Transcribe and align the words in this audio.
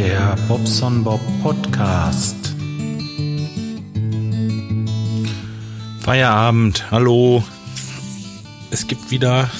Der 0.00 0.34
Bobson 0.48 1.04
Bob 1.04 1.20
Podcast. 1.42 2.54
Feierabend, 6.00 6.90
hallo. 6.90 7.44
Es 8.70 8.86
gibt 8.86 9.10
wieder 9.10 9.50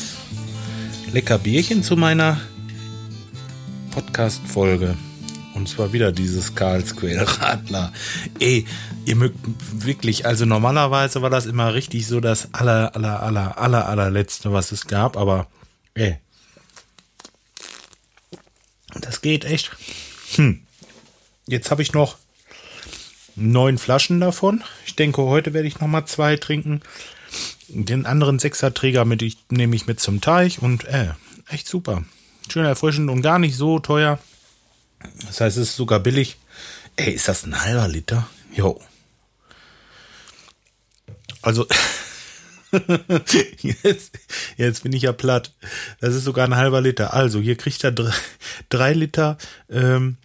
lecker 1.12 1.37
Bierchen 1.37 1.82
zu 1.82 1.95
meiner 1.95 2.41
Podcast-Folge. 3.91 4.96
Und 5.55 5.68
zwar 5.68 5.92
wieder 5.92 6.11
dieses 6.11 6.54
Karlsquell 6.54 7.18
Radler. 7.18 7.93
Ey, 8.38 8.64
ihr 9.04 9.16
mögt 9.16 9.36
wirklich, 9.75 10.25
also 10.25 10.46
normalerweise 10.46 11.20
war 11.20 11.28
das 11.28 11.45
immer 11.45 11.75
richtig 11.75 12.06
so 12.06 12.19
das 12.19 12.48
aller, 12.55 12.97
aller, 12.97 13.22
aller, 13.22 13.59
aller, 13.59 13.86
allerletzte, 13.86 14.55
was 14.55 14.72
es 14.72 14.86
gab, 14.86 15.19
aber 15.19 15.48
ey, 15.92 16.16
das 18.98 19.20
geht 19.20 19.45
echt. 19.45 19.70
Hm. 20.37 20.62
Jetzt 21.47 21.70
habe 21.70 21.83
ich 21.83 21.93
noch 21.93 22.19
neun 23.37 23.79
Flaschen 23.79 24.20
davon. 24.20 24.62
Ich 24.87 24.97
denke, 24.97 25.23
heute 25.23 25.53
werde 25.53 25.69
ich 25.69 25.80
noch 25.80 25.89
mal 25.89 26.06
zwei 26.06 26.37
trinken. 26.37 26.83
Den 27.69 28.06
anderen 28.06 28.39
Sechserträger 28.39 29.05
mit 29.05 29.23
ich, 29.23 29.39
nehme 29.51 29.77
ich 29.77 29.87
mit 29.87 30.01
zum 30.01 30.20
Teich 30.20 30.61
und 30.61 30.84
äh, 30.84 31.11
echt 31.48 31.69
super. 31.69 32.05
Schön 32.51 32.65
erfrischend 32.65 33.11
und 33.11 33.23
gar 33.23 33.39
nicht 33.39 33.56
so 33.56 33.79
teuer. 33.79 34.19
Das 35.27 35.41
heißt, 35.41 35.56
es 35.56 35.70
ist 35.70 35.77
sogar 35.77 36.01
billig. 36.01 36.37
Ey, 36.97 37.12
ist 37.12 37.28
das 37.28 37.45
ein 37.45 37.61
halber 37.61 37.89
Liter? 37.89 38.28
Jo. 38.53 38.81
Also, 41.42 41.67
jetzt, 43.82 44.18
jetzt 44.56 44.82
bin 44.82 44.92
ich 44.92 45.02
ja 45.02 45.12
platt. 45.12 45.52
Das 46.00 46.14
ist 46.14 46.24
sogar 46.24 46.46
ein 46.46 46.56
halber 46.56 46.80
Liter. 46.80 47.14
Also, 47.14 47.40
hier 47.40 47.56
kriegt 47.56 47.82
er 47.84 47.92
drei, 47.92 48.12
drei 48.68 48.92
Liter, 48.92 49.38
ähm, 49.68 50.16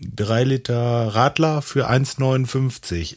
drei 0.00 0.44
Liter 0.44 1.08
Radler 1.14 1.62
für 1.62 1.90
1,59. 1.90 3.16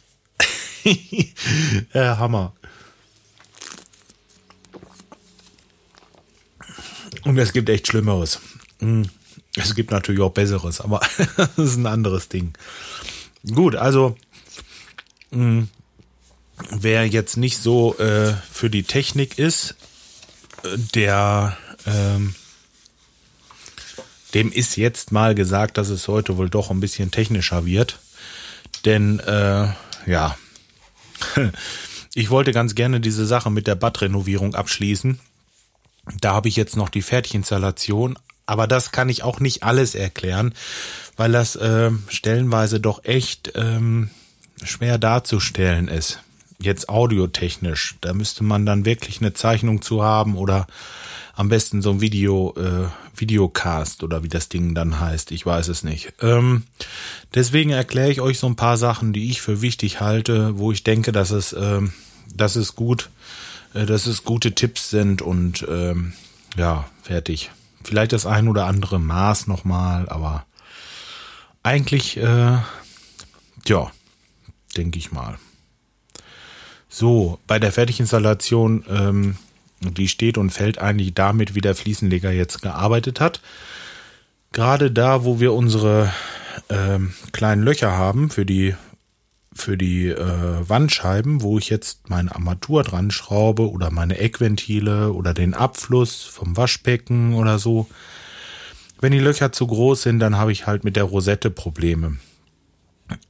ja, 1.92 2.18
Hammer. 2.18 2.52
Und 7.24 7.38
es 7.38 7.52
gibt 7.52 7.68
echt 7.68 7.88
Schlimmeres. 7.88 8.40
Hm. 8.80 9.08
Es 9.56 9.74
gibt 9.74 9.92
natürlich 9.92 10.20
auch 10.20 10.32
Besseres, 10.32 10.80
aber 10.80 11.00
das 11.36 11.56
ist 11.56 11.76
ein 11.76 11.86
anderes 11.86 12.28
Ding. 12.28 12.54
Gut, 13.54 13.76
also 13.76 14.16
hm, 15.30 15.68
wer 16.70 17.06
jetzt 17.06 17.36
nicht 17.36 17.58
so 17.58 17.96
äh, 17.98 18.34
für 18.50 18.70
die 18.70 18.84
Technik 18.84 19.38
ist, 19.38 19.74
der 20.94 21.56
ähm, 21.86 22.34
dem 24.34 24.50
ist 24.50 24.76
jetzt 24.76 25.12
mal 25.12 25.34
gesagt, 25.34 25.78
dass 25.78 25.88
es 25.88 26.08
heute 26.08 26.36
wohl 26.36 26.50
doch 26.50 26.70
ein 26.70 26.80
bisschen 26.80 27.10
technischer 27.10 27.64
wird. 27.66 28.00
Denn 28.84 29.20
äh, 29.20 29.68
ja, 30.06 30.36
ich 32.14 32.30
wollte 32.30 32.52
ganz 32.52 32.74
gerne 32.74 33.00
diese 33.00 33.26
Sache 33.26 33.50
mit 33.50 33.66
der 33.66 33.76
Badrenovierung 33.76 34.54
abschließen. 34.54 35.20
Da 36.20 36.34
habe 36.34 36.48
ich 36.48 36.56
jetzt 36.56 36.76
noch 36.76 36.88
die 36.88 37.02
Fertiginstallation, 37.02 38.18
aber 38.44 38.66
das 38.66 38.92
kann 38.92 39.08
ich 39.08 39.22
auch 39.22 39.40
nicht 39.40 39.62
alles 39.62 39.94
erklären, 39.94 40.52
weil 41.16 41.32
das 41.32 41.56
äh, 41.56 41.90
stellenweise 42.08 42.80
doch 42.80 43.04
echt 43.04 43.52
ähm, 43.54 44.10
schwer 44.62 44.98
darzustellen 44.98 45.88
ist. 45.88 46.18
Jetzt 46.58 46.88
audiotechnisch. 46.88 47.96
Da 48.00 48.12
müsste 48.12 48.44
man 48.44 48.64
dann 48.64 48.84
wirklich 48.84 49.20
eine 49.20 49.34
Zeichnung 49.34 49.82
zu 49.82 50.02
haben 50.02 50.36
oder 50.36 50.66
am 51.34 51.48
besten 51.48 51.82
so 51.82 51.90
ein 51.90 52.00
Video, 52.00 52.54
äh, 52.56 52.88
Videocast 53.18 54.02
oder 54.02 54.22
wie 54.22 54.28
das 54.28 54.48
Ding 54.48 54.74
dann 54.74 55.00
heißt. 55.00 55.32
Ich 55.32 55.44
weiß 55.44 55.68
es 55.68 55.82
nicht. 55.82 56.14
Ähm, 56.20 56.64
deswegen 57.34 57.70
erkläre 57.70 58.10
ich 58.10 58.20
euch 58.20 58.38
so 58.38 58.46
ein 58.46 58.56
paar 58.56 58.76
Sachen, 58.76 59.12
die 59.12 59.30
ich 59.30 59.42
für 59.42 59.60
wichtig 59.60 60.00
halte, 60.00 60.58
wo 60.58 60.70
ich 60.70 60.84
denke, 60.84 61.12
dass 61.12 61.30
es, 61.30 61.52
äh, 61.52 61.80
dass 62.32 62.56
es 62.56 62.74
gut, 62.74 63.10
äh, 63.74 63.84
dass 63.84 64.06
es 64.06 64.24
gute 64.24 64.54
Tipps 64.54 64.90
sind 64.90 65.22
und 65.22 65.66
ähm, 65.68 66.12
ja, 66.56 66.88
fertig. 67.02 67.50
Vielleicht 67.82 68.12
das 68.12 68.26
ein 68.26 68.48
oder 68.48 68.66
andere 68.66 68.98
Maß 68.98 69.46
nochmal, 69.46 70.08
aber 70.08 70.46
eigentlich, 71.62 72.16
äh, 72.16 72.58
ja, 73.66 73.92
denke 74.76 74.98
ich 74.98 75.12
mal. 75.12 75.38
So, 76.96 77.40
bei 77.48 77.58
der 77.58 77.72
Fertiginstallation, 77.72 78.84
ähm, 78.88 79.36
die 79.80 80.06
steht 80.06 80.38
und 80.38 80.50
fällt 80.50 80.78
eigentlich 80.78 81.12
damit, 81.12 81.56
wie 81.56 81.60
der 81.60 81.74
Fliesenleger 81.74 82.30
jetzt 82.30 82.62
gearbeitet 82.62 83.18
hat. 83.18 83.40
Gerade 84.52 84.92
da, 84.92 85.24
wo 85.24 85.40
wir 85.40 85.54
unsere 85.54 86.12
ähm, 86.68 87.12
kleinen 87.32 87.64
Löcher 87.64 87.98
haben 87.98 88.30
für 88.30 88.46
die 88.46 88.76
für 89.52 89.76
die 89.76 90.06
äh, 90.06 90.68
Wandscheiben, 90.68 91.42
wo 91.42 91.58
ich 91.58 91.68
jetzt 91.68 92.10
meine 92.10 92.32
Armatur 92.32 92.84
dran 92.84 93.10
schraube 93.10 93.68
oder 93.68 93.90
meine 93.90 94.18
Eckventile 94.18 95.12
oder 95.12 95.34
den 95.34 95.54
Abfluss 95.54 96.22
vom 96.22 96.56
Waschbecken 96.56 97.34
oder 97.34 97.58
so. 97.58 97.88
Wenn 99.00 99.10
die 99.10 99.18
Löcher 99.18 99.50
zu 99.50 99.66
groß 99.66 100.02
sind, 100.02 100.20
dann 100.20 100.38
habe 100.38 100.52
ich 100.52 100.68
halt 100.68 100.84
mit 100.84 100.94
der 100.94 101.04
Rosette 101.04 101.50
Probleme. 101.50 102.18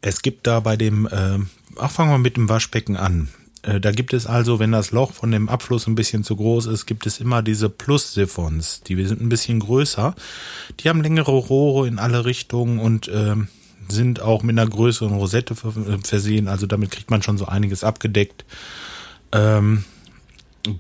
Es 0.03 0.21
gibt 0.21 0.47
da 0.47 0.61
bei 0.61 0.77
dem, 0.77 1.07
äh, 1.07 1.39
ach 1.79 1.91
fangen 1.91 2.11
wir 2.11 2.19
mit 2.19 2.37
dem 2.37 2.51
Waschbecken 2.51 2.99
an. 2.99 3.31
Äh, 3.65 3.81
da 3.81 3.91
gibt 3.91 4.13
es 4.13 4.27
also, 4.27 4.59
wenn 4.59 4.73
das 4.73 4.91
Loch 4.91 5.13
von 5.13 5.31
dem 5.31 5.49
Abfluss 5.49 5.87
ein 5.87 5.95
bisschen 5.95 6.25
zu 6.25 6.37
groß 6.37 6.67
ist, 6.67 6.87
gibt 6.87 7.07
es 7.07 7.21
immer 7.21 7.43
diese 7.43 7.69
Plus-Siphons. 7.69 8.83
Die 8.83 9.03
sind 9.07 9.21
ein 9.21 9.29
bisschen 9.29 9.61
größer. 9.61 10.15
Die 10.81 10.89
haben 10.89 11.03
längere 11.03 11.33
Rohre 11.33 11.89
in 11.89 11.99
alle 11.99 12.25
Richtungen 12.25 12.79
und 12.79 13.09
äh, 13.09 13.37
sind 13.89 14.21
auch 14.21 14.43
mit 14.43 14.59
einer 14.59 14.69
größeren 14.69 15.15
Rosette 15.15 15.55
versehen. 15.55 16.49
Also 16.49 16.67
damit 16.67 16.91
kriegt 16.91 17.11
man 17.11 17.23
schon 17.23 17.39
so 17.39 17.47
einiges 17.47 17.85
abgedeckt. 17.85 18.45
Ähm, 19.33 19.85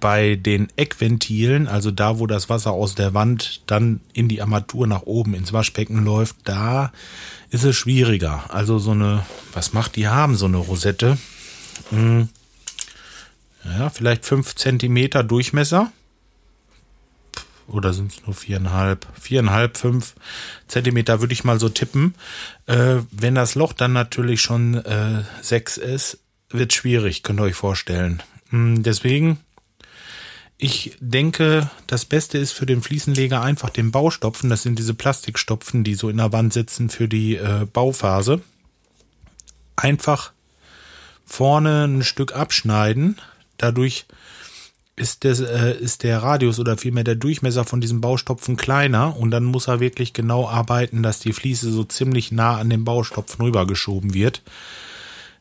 bei 0.00 0.36
den 0.36 0.68
Eckventilen, 0.76 1.68
also 1.68 1.90
da, 1.90 2.18
wo 2.18 2.26
das 2.26 2.48
Wasser 2.48 2.72
aus 2.72 2.94
der 2.94 3.12
Wand 3.12 3.60
dann 3.66 4.00
in 4.14 4.28
die 4.28 4.40
Armatur 4.40 4.86
nach 4.86 5.02
oben 5.02 5.34
ins 5.34 5.52
Waschbecken 5.52 6.02
läuft, 6.06 6.36
da 6.44 6.90
ist 7.50 7.64
es 7.64 7.76
schwieriger. 7.76 8.44
Also 8.48 8.78
so 8.78 8.92
eine, 8.92 9.26
was 9.52 9.74
macht 9.74 9.96
die 9.96 10.08
haben, 10.08 10.36
so 10.36 10.46
eine 10.46 10.56
Rosette? 10.56 11.18
Hm 11.90 12.28
ja, 13.64 13.90
vielleicht 13.90 14.24
fünf 14.24 14.54
Zentimeter 14.54 15.22
Durchmesser. 15.22 15.92
Oder 17.66 17.94
sind 17.94 18.12
es 18.12 18.26
nur 18.26 18.34
viereinhalb? 18.34 19.06
Viereinhalb, 19.18 19.78
fünf 19.78 20.14
Zentimeter 20.68 21.20
würde 21.20 21.32
ich 21.32 21.44
mal 21.44 21.58
so 21.58 21.68
tippen. 21.68 22.14
Äh, 22.66 22.96
wenn 23.10 23.34
das 23.34 23.54
Loch 23.54 23.72
dann 23.72 23.92
natürlich 23.92 24.42
schon 24.42 24.74
äh, 24.74 25.22
sechs 25.40 25.78
ist, 25.78 26.18
wird 26.50 26.72
schwierig, 26.74 27.22
könnt 27.22 27.40
ihr 27.40 27.44
euch 27.44 27.54
vorstellen. 27.54 28.22
Hm, 28.50 28.82
deswegen, 28.82 29.38
ich 30.58 30.96
denke, 31.00 31.70
das 31.86 32.04
Beste 32.04 32.38
ist 32.38 32.52
für 32.52 32.66
den 32.66 32.82
Fliesenleger 32.82 33.40
einfach 33.40 33.70
den 33.70 33.90
Baustopfen. 33.90 34.50
Das 34.50 34.62
sind 34.62 34.78
diese 34.78 34.94
Plastikstopfen, 34.94 35.84
die 35.84 35.94
so 35.94 36.10
in 36.10 36.18
der 36.18 36.32
Wand 36.32 36.52
sitzen 36.52 36.90
für 36.90 37.08
die 37.08 37.36
äh, 37.36 37.66
Bauphase. 37.72 38.42
Einfach 39.76 40.32
vorne 41.24 41.84
ein 41.84 42.02
Stück 42.02 42.36
abschneiden, 42.36 43.18
Dadurch 43.58 44.06
ist, 44.96 45.24
des, 45.24 45.40
äh, 45.40 45.76
ist 45.76 46.02
der 46.02 46.22
Radius 46.22 46.58
oder 46.58 46.76
vielmehr 46.76 47.04
der 47.04 47.16
Durchmesser 47.16 47.64
von 47.64 47.80
diesem 47.80 48.00
Baustopfen 48.00 48.56
kleiner 48.56 49.16
und 49.16 49.30
dann 49.30 49.44
muss 49.44 49.66
er 49.66 49.80
wirklich 49.80 50.12
genau 50.12 50.48
arbeiten, 50.48 51.02
dass 51.02 51.18
die 51.18 51.32
Fliese 51.32 51.72
so 51.72 51.84
ziemlich 51.84 52.30
nah 52.30 52.58
an 52.58 52.70
den 52.70 52.84
Baustopfen 52.84 53.44
rübergeschoben 53.44 54.14
wird. 54.14 54.42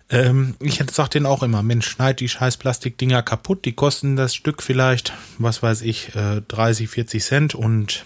Ähm, 0.10 0.56
ich 0.60 0.82
sag 0.92 1.10
den 1.10 1.26
auch 1.26 1.44
immer, 1.44 1.62
Mensch, 1.62 1.88
schneid 1.88 2.20
die 2.20 2.30
scheiß 2.30 2.58
Plastikdinger 2.58 3.22
kaputt, 3.22 3.66
die 3.66 3.74
kosten 3.74 4.16
das 4.16 4.34
Stück 4.34 4.64
vielleicht, 4.64 5.14
was 5.38 5.62
weiß 5.62 5.82
ich, 5.82 6.16
äh, 6.16 6.42
30, 6.48 6.90
40 6.90 7.24
Cent 7.24 7.56
und 7.56 8.06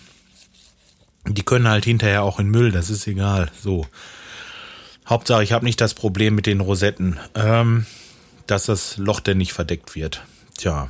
die 1.25 1.43
können 1.43 1.67
halt 1.67 1.85
hinterher 1.85 2.23
auch 2.23 2.39
in 2.39 2.49
Müll, 2.49 2.71
das 2.71 2.89
ist 2.89 3.07
egal. 3.07 3.49
So. 3.61 3.85
Hauptsache, 5.07 5.43
ich 5.43 5.53
habe 5.53 5.65
nicht 5.65 5.79
das 5.79 5.93
Problem 5.93 6.35
mit 6.35 6.45
den 6.45 6.59
Rosetten. 6.59 7.17
Ähm, 7.35 7.85
dass 8.47 8.65
das 8.65 8.97
Loch 8.97 9.19
denn 9.19 9.37
nicht 9.37 9.53
verdeckt 9.53 9.95
wird. 9.95 10.23
Tja. 10.57 10.89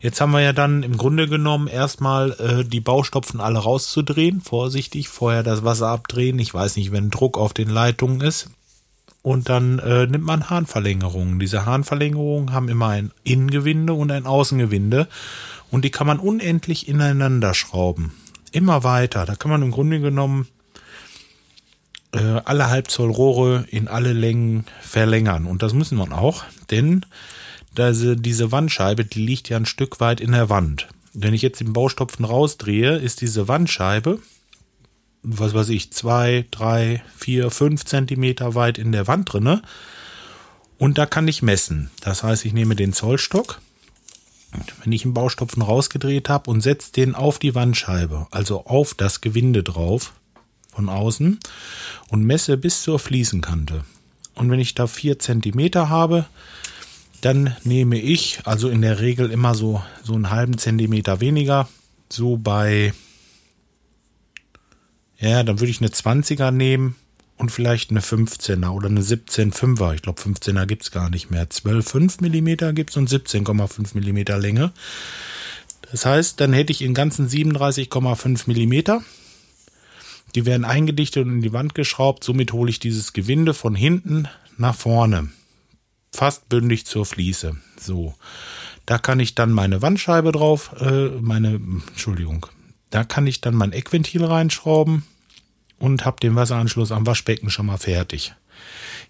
Jetzt 0.00 0.20
haben 0.20 0.32
wir 0.32 0.40
ja 0.40 0.52
dann 0.52 0.82
im 0.82 0.98
Grunde 0.98 1.28
genommen 1.28 1.66
erstmal 1.66 2.32
äh, 2.32 2.64
die 2.64 2.80
Baustopfen 2.80 3.40
alle 3.40 3.58
rauszudrehen. 3.58 4.42
Vorsichtig, 4.42 5.08
vorher 5.08 5.42
das 5.42 5.64
Wasser 5.64 5.88
abdrehen. 5.88 6.38
Ich 6.38 6.52
weiß 6.52 6.76
nicht, 6.76 6.92
wenn 6.92 7.08
Druck 7.08 7.38
auf 7.38 7.54
den 7.54 7.70
Leitungen 7.70 8.20
ist. 8.20 8.50
Und 9.22 9.48
dann 9.48 9.78
äh, 9.78 10.06
nimmt 10.06 10.26
man 10.26 10.50
Hahnverlängerungen. 10.50 11.38
Diese 11.38 11.64
Hahnverlängerungen 11.64 12.52
haben 12.52 12.68
immer 12.68 12.88
ein 12.88 13.12
Innengewinde 13.22 13.94
und 13.94 14.12
ein 14.12 14.26
Außengewinde. 14.26 15.08
Und 15.70 15.86
die 15.86 15.90
kann 15.90 16.06
man 16.06 16.18
unendlich 16.18 16.86
ineinander 16.86 17.54
schrauben. 17.54 18.12
Immer 18.52 18.84
weiter. 18.84 19.24
Da 19.24 19.34
kann 19.36 19.50
man 19.50 19.62
im 19.62 19.70
Grunde 19.70 20.00
genommen 20.00 20.48
äh, 22.14 22.40
alle 22.44 22.68
Halbzoll 22.70 23.10
Rohre 23.10 23.66
in 23.68 23.88
alle 23.88 24.12
Längen 24.12 24.64
verlängern. 24.80 25.46
Und 25.46 25.62
das 25.62 25.72
müssen 25.74 25.98
wir 25.98 26.16
auch, 26.16 26.44
denn 26.70 27.04
diese, 27.76 28.16
diese 28.16 28.52
Wandscheibe, 28.52 29.04
die 29.04 29.24
liegt 29.24 29.48
ja 29.48 29.56
ein 29.56 29.66
Stück 29.66 30.00
weit 30.00 30.20
in 30.20 30.32
der 30.32 30.48
Wand. 30.48 30.88
Wenn 31.12 31.34
ich 31.34 31.42
jetzt 31.42 31.60
den 31.60 31.72
Baustopfen 31.72 32.24
rausdrehe, 32.24 32.96
ist 32.96 33.20
diese 33.20 33.48
Wandscheibe 33.48 34.20
was 35.24 35.54
weiß 35.54 35.70
ich, 35.70 35.90
zwei, 35.90 36.44
drei, 36.50 37.02
vier, 37.16 37.50
fünf 37.50 37.84
Zentimeter 37.84 38.54
weit 38.54 38.78
in 38.78 38.92
der 38.92 39.08
Wand 39.08 39.32
drinne. 39.32 39.62
Und 40.78 40.98
da 40.98 41.06
kann 41.06 41.26
ich 41.26 41.42
messen. 41.42 41.90
Das 42.00 42.22
heißt, 42.22 42.44
ich 42.44 42.52
nehme 42.52 42.76
den 42.76 42.92
Zollstock, 42.92 43.60
wenn 44.82 44.92
ich 44.92 45.04
einen 45.04 45.14
Baustopfen 45.14 45.62
rausgedreht 45.62 46.28
habe 46.28 46.50
und 46.50 46.60
setze 46.60 46.92
den 46.92 47.14
auf 47.14 47.38
die 47.38 47.54
Wandscheibe, 47.54 48.28
also 48.30 48.66
auf 48.66 48.94
das 48.94 49.20
Gewinde 49.20 49.62
drauf 49.62 50.12
von 50.72 50.88
außen 50.88 51.40
und 52.08 52.24
messe 52.24 52.56
bis 52.56 52.82
zur 52.82 52.98
Fliesenkante. 52.98 53.84
Und 54.34 54.50
wenn 54.50 54.60
ich 54.60 54.74
da 54.74 54.86
vier 54.86 55.18
Zentimeter 55.18 55.88
habe, 55.88 56.26
dann 57.20 57.56
nehme 57.64 57.98
ich, 57.98 58.40
also 58.44 58.68
in 58.68 58.82
der 58.82 59.00
Regel 59.00 59.30
immer 59.30 59.54
so, 59.54 59.82
so 60.02 60.14
einen 60.14 60.30
halben 60.30 60.58
Zentimeter 60.58 61.20
weniger, 61.20 61.68
so 62.10 62.36
bei, 62.36 62.92
ja, 65.18 65.42
dann 65.42 65.60
würde 65.60 65.70
ich 65.70 65.80
eine 65.80 65.88
20er 65.88 66.50
nehmen 66.50 66.96
und 67.38 67.50
vielleicht 67.50 67.90
eine 67.90 68.00
15er 68.00 68.68
oder 68.68 68.88
eine 68.88 69.00
17,5er. 69.00 69.94
Ich 69.94 70.02
glaube, 70.02 70.20
15er 70.20 70.66
gibt 70.66 70.82
es 70.82 70.90
gar 70.90 71.10
nicht 71.10 71.30
mehr. 71.30 71.48
12,5 71.48 72.20
mm 72.20 72.74
gibt 72.74 72.90
es 72.90 72.96
und 72.96 73.08
17,5 73.08 73.94
mm 73.94 74.40
Länge. 74.40 74.72
Das 75.90 76.06
heißt, 76.06 76.40
dann 76.40 76.52
hätte 76.52 76.72
ich 76.72 76.82
in 76.82 76.92
ganzen 76.92 77.28
37,5 77.28 78.48
mm. 78.48 79.02
Die 80.34 80.46
werden 80.46 80.64
eingedichtet 80.64 81.26
und 81.26 81.34
in 81.34 81.42
die 81.42 81.52
Wand 81.52 81.74
geschraubt. 81.74 82.24
Somit 82.24 82.52
hole 82.52 82.70
ich 82.70 82.80
dieses 82.80 83.12
Gewinde 83.12 83.54
von 83.54 83.74
hinten 83.74 84.28
nach 84.56 84.74
vorne. 84.74 85.30
Fast 86.12 86.48
bündig 86.48 86.86
zur 86.86 87.06
Fliese. 87.06 87.56
So. 87.78 88.14
Da 88.86 88.98
kann 88.98 89.20
ich 89.20 89.34
dann 89.34 89.52
meine 89.52 89.82
Wandscheibe 89.82 90.32
drauf, 90.32 90.74
äh, 90.80 91.08
meine, 91.20 91.60
Entschuldigung. 91.88 92.46
Da 92.90 93.04
kann 93.04 93.26
ich 93.26 93.40
dann 93.40 93.54
mein 93.54 93.72
Eckventil 93.72 94.24
reinschrauben 94.24 95.04
und 95.78 96.04
habe 96.04 96.20
den 96.20 96.36
Wasseranschluss 96.36 96.92
am 96.92 97.06
Waschbecken 97.06 97.50
schon 97.50 97.66
mal 97.66 97.78
fertig. 97.78 98.34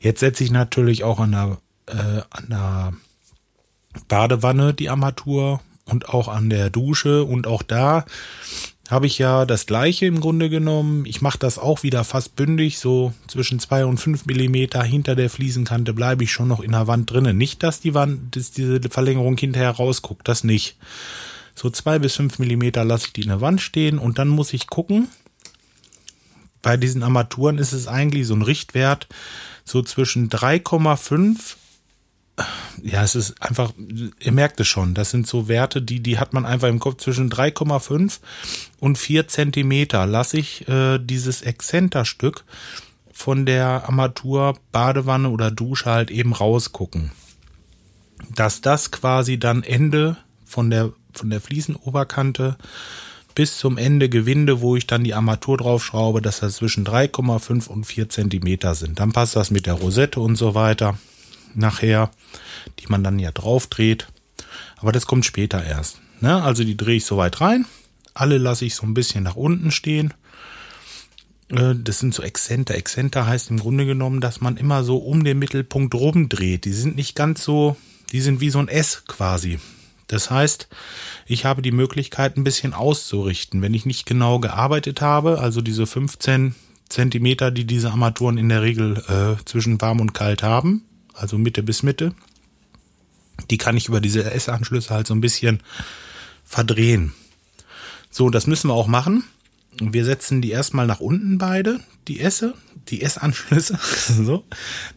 Jetzt 0.01 0.21
setze 0.21 0.45
ich 0.45 0.51
natürlich 0.51 1.05
auch 1.05 1.19
an 1.19 1.33
der, 1.33 1.59
äh, 1.87 2.23
an 2.31 2.47
der 2.49 2.93
Badewanne 4.09 4.75
die 4.75 4.91
Armatur 4.91 5.61
und 5.87 6.09
auch 6.09 6.29
an 6.29 6.51
der 6.51 6.71
Dusche 6.71 7.25
und 7.25 7.47
auch 7.47 7.63
da 7.63 8.07
habe 8.91 9.07
ich 9.07 9.19
ja 9.19 9.47
das 9.47 9.67
gleiche 9.67 10.07
im 10.07 10.21
Grunde 10.21 10.51
genommen. 10.51 11.07
Ich 11.07 11.23
mache 11.23 11.39
das 11.39 11.59
auch 11.59 11.83
wieder 11.83 12.05
fast 12.05 12.37
bündig, 12.37 12.79
so 12.79 13.15
zwischen 13.29 13.59
zwei 13.59 13.87
und 13.87 13.99
fünf 13.99 14.27
Millimeter 14.27 14.83
hinter 14.83 15.15
der 15.15 15.31
Fliesenkante 15.31 15.95
bleibe 15.95 16.25
ich 16.25 16.33
schon 16.33 16.49
noch 16.49 16.61
in 16.61 16.73
der 16.73 16.87
Wand 16.87 17.11
drinnen. 17.11 17.37
Nicht, 17.37 17.63
dass 17.63 17.81
die 17.81 17.95
Wand, 17.95 18.37
dass 18.37 18.51
diese 18.51 18.81
Verlängerung 18.91 19.37
hinterher 19.37 19.71
rausguckt, 19.71 20.29
das 20.29 20.45
nicht. 20.45 20.77
So 21.55 21.71
zwei 21.71 21.99
bis 21.99 22.17
fünf 22.17 22.39
Millimeter 22.39 22.85
lasse 22.85 23.07
ich 23.07 23.13
die 23.13 23.23
in 23.23 23.29
der 23.29 23.41
Wand 23.41 23.61
stehen 23.61 23.99
und 23.99 24.19
dann 24.19 24.29
muss 24.29 24.53
ich 24.53 24.67
gucken, 24.67 25.09
bei 26.61 26.77
diesen 26.77 27.03
Armaturen 27.03 27.59
ist 27.59 27.73
es 27.73 27.89
eigentlich 27.89 28.27
so 28.27 28.35
ein 28.35 28.43
Richtwert 28.43 29.07
so 29.65 29.83
zwischen 29.83 30.29
3,5 30.29 31.57
ja, 32.83 33.03
es 33.03 33.15
ist 33.15 33.41
einfach, 33.41 33.73
ihr 34.21 34.33
merkt 34.33 34.59
es 34.59 34.67
schon, 34.67 34.95
das 34.95 35.11
sind 35.11 35.27
so 35.27 35.47
Werte, 35.49 35.81
die, 35.81 36.01
die 36.01 36.19
hat 36.19 36.33
man 36.33 36.45
einfach 36.45 36.69
im 36.69 36.81
Kopf 36.81 37.03
zwischen 37.03 37.31
3,5 37.31 38.19
und 38.81 38.99
4 38.99 39.29
Zentimeter. 39.29 40.07
Lasse 40.07 40.39
ich 40.39 40.69
äh, 40.69 40.99
dieses 40.99 41.43
Exzenterstück 41.43 42.45
von 43.13 43.47
der 43.47 43.85
Armatur, 43.87 44.57
Badewanne 44.73 45.31
oder 45.31 45.51
Dusche 45.51 45.87
halt 45.87 46.11
eben 46.11 46.33
rausgucken. 46.33 47.13
Dass 48.35 48.61
das 48.61 48.91
quasi 48.91 49.39
dann 49.39 49.63
Ende 49.63 50.17
von 50.45 50.71
der, 50.71 50.93
von 51.13 51.31
der 51.31 51.41
Fliesenoberkante 51.41 52.57
bis 53.37 53.59
zum 53.59 53.79
Ende 53.79 54.09
Gewinde, 54.09 54.61
wo 54.61 54.77
ich 54.77 54.87
dann 54.87 55.05
die 55.05 55.15
Armatur 55.15 55.59
draufschraube, 55.59 56.21
dass 56.21 56.41
das 56.41 56.57
zwischen 56.57 56.85
3,5 56.85 57.69
und 57.69 57.85
4 57.85 58.09
Zentimeter 58.09 58.75
sind. 58.75 58.99
Dann 58.99 59.13
passt 59.13 59.37
das 59.37 59.51
mit 59.51 59.67
der 59.67 59.75
Rosette 59.75 60.21
und 60.21 60.37
so 60.37 60.55
weiter 60.55 60.99
nachher, 61.57 62.11
die 62.79 62.87
man 62.89 63.05
dann 63.05 63.19
ja 63.19 63.33
drauf 63.33 63.67
dreht. 63.67 64.09
Aber 64.77 64.93
das 64.93 65.07
kommt 65.07 65.25
später 65.25 65.65
erst. 65.65 66.01
Ne? 66.21 66.43
Also 66.43 66.65
die 66.65 66.77
drehe 66.77 66.97
ich 66.97 67.05
so 67.05 67.17
weit 67.17 67.41
rein. 67.41 67.67
Alle 68.13 68.39
lasse 68.39 68.65
ich 68.65 68.75
so 68.75 68.87
ein 68.87 68.95
bisschen 68.95 69.25
nach 69.25 69.37
unten 69.37 69.71
stehen. 69.71 70.15
Äh, 71.49 71.75
das 71.77 71.99
sind 71.99 72.15
so 72.15 72.23
Exzenter. 72.23 72.75
Exzenter 72.75 73.27
heißt 73.27 73.51
im 73.51 73.59
Grunde 73.59 73.87
genommen, 73.87 74.21
dass 74.21 74.41
man 74.41 74.57
immer 74.57 74.85
so 74.85 74.99
um 74.99 75.25
den 75.25 75.39
Mittelpunkt 75.39 75.95
rumdreht. 75.95 76.65
Die 76.65 76.73
sind 76.73 76.97
nicht 76.97 77.15
ganz 77.15 77.43
so, 77.45 77.77
die 78.13 78.21
sind 78.21 78.41
wie 78.41 78.51
so 78.51 78.59
ein 78.59 78.69
S 78.69 79.05
quasi. 79.07 79.59
Das 80.07 80.31
heißt, 80.31 80.69
ich 81.27 81.45
habe 81.45 81.63
die 81.63 81.73
Möglichkeit, 81.73 82.37
ein 82.37 82.45
bisschen 82.45 82.75
auszurichten. 82.75 83.63
Wenn 83.63 83.75
ich 83.75 83.87
nicht 83.87 84.07
genau 84.07 84.39
gearbeitet 84.39 85.01
habe, 85.01 85.41
also 85.41 85.61
diese 85.61 85.87
15 85.87 86.55
Zentimeter, 86.89 87.51
die 87.51 87.65
diese 87.65 87.91
Armaturen 87.91 88.37
in 88.37 88.49
der 88.49 88.63
Regel 88.63 89.03
äh, 89.09 89.43
zwischen 89.45 89.81
warm 89.81 90.01
und 90.01 90.13
kalt 90.13 90.43
haben, 90.43 90.83
also 91.15 91.39
Mitte 91.39 91.63
bis 91.63 91.83
Mitte, 91.83 92.15
die 93.51 93.59
kann 93.59 93.77
ich 93.77 93.89
über 93.89 94.01
diese 94.01 94.31
S-Anschlüsse 94.31 94.91
halt 94.91 95.07
so 95.07 95.15
ein 95.15 95.21
bisschen 95.21 95.63
verdrehen. 96.45 97.13
So, 98.11 98.31
das 98.31 98.47
müssen 98.47 98.69
wir 98.69 98.75
auch 98.75 98.87
machen. 98.87 99.25
Wir 99.81 100.05
setzen 100.05 100.41
die 100.41 100.51
erstmal 100.51 100.87
nach 100.87 101.01
unten 101.01 101.39
beide, 101.39 101.81
die 102.07 102.21
S, 102.21 102.45
die 102.89 103.03
S-Anschlüsse. 103.03 103.79
so. 104.23 104.45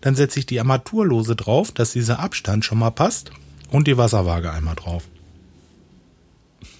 Dann 0.02 0.16
setze 0.16 0.40
ich 0.40 0.46
die 0.46 0.60
Armaturlose 0.60 1.36
drauf, 1.36 1.72
dass 1.72 1.94
dieser 1.94 2.20
Abstand 2.20 2.64
schon 2.64 2.78
mal 2.78 2.92
passt 2.92 3.32
und 3.70 3.88
die 3.88 3.98
Wasserwaage 3.98 4.52
einmal 4.52 4.76
drauf. 4.76 5.04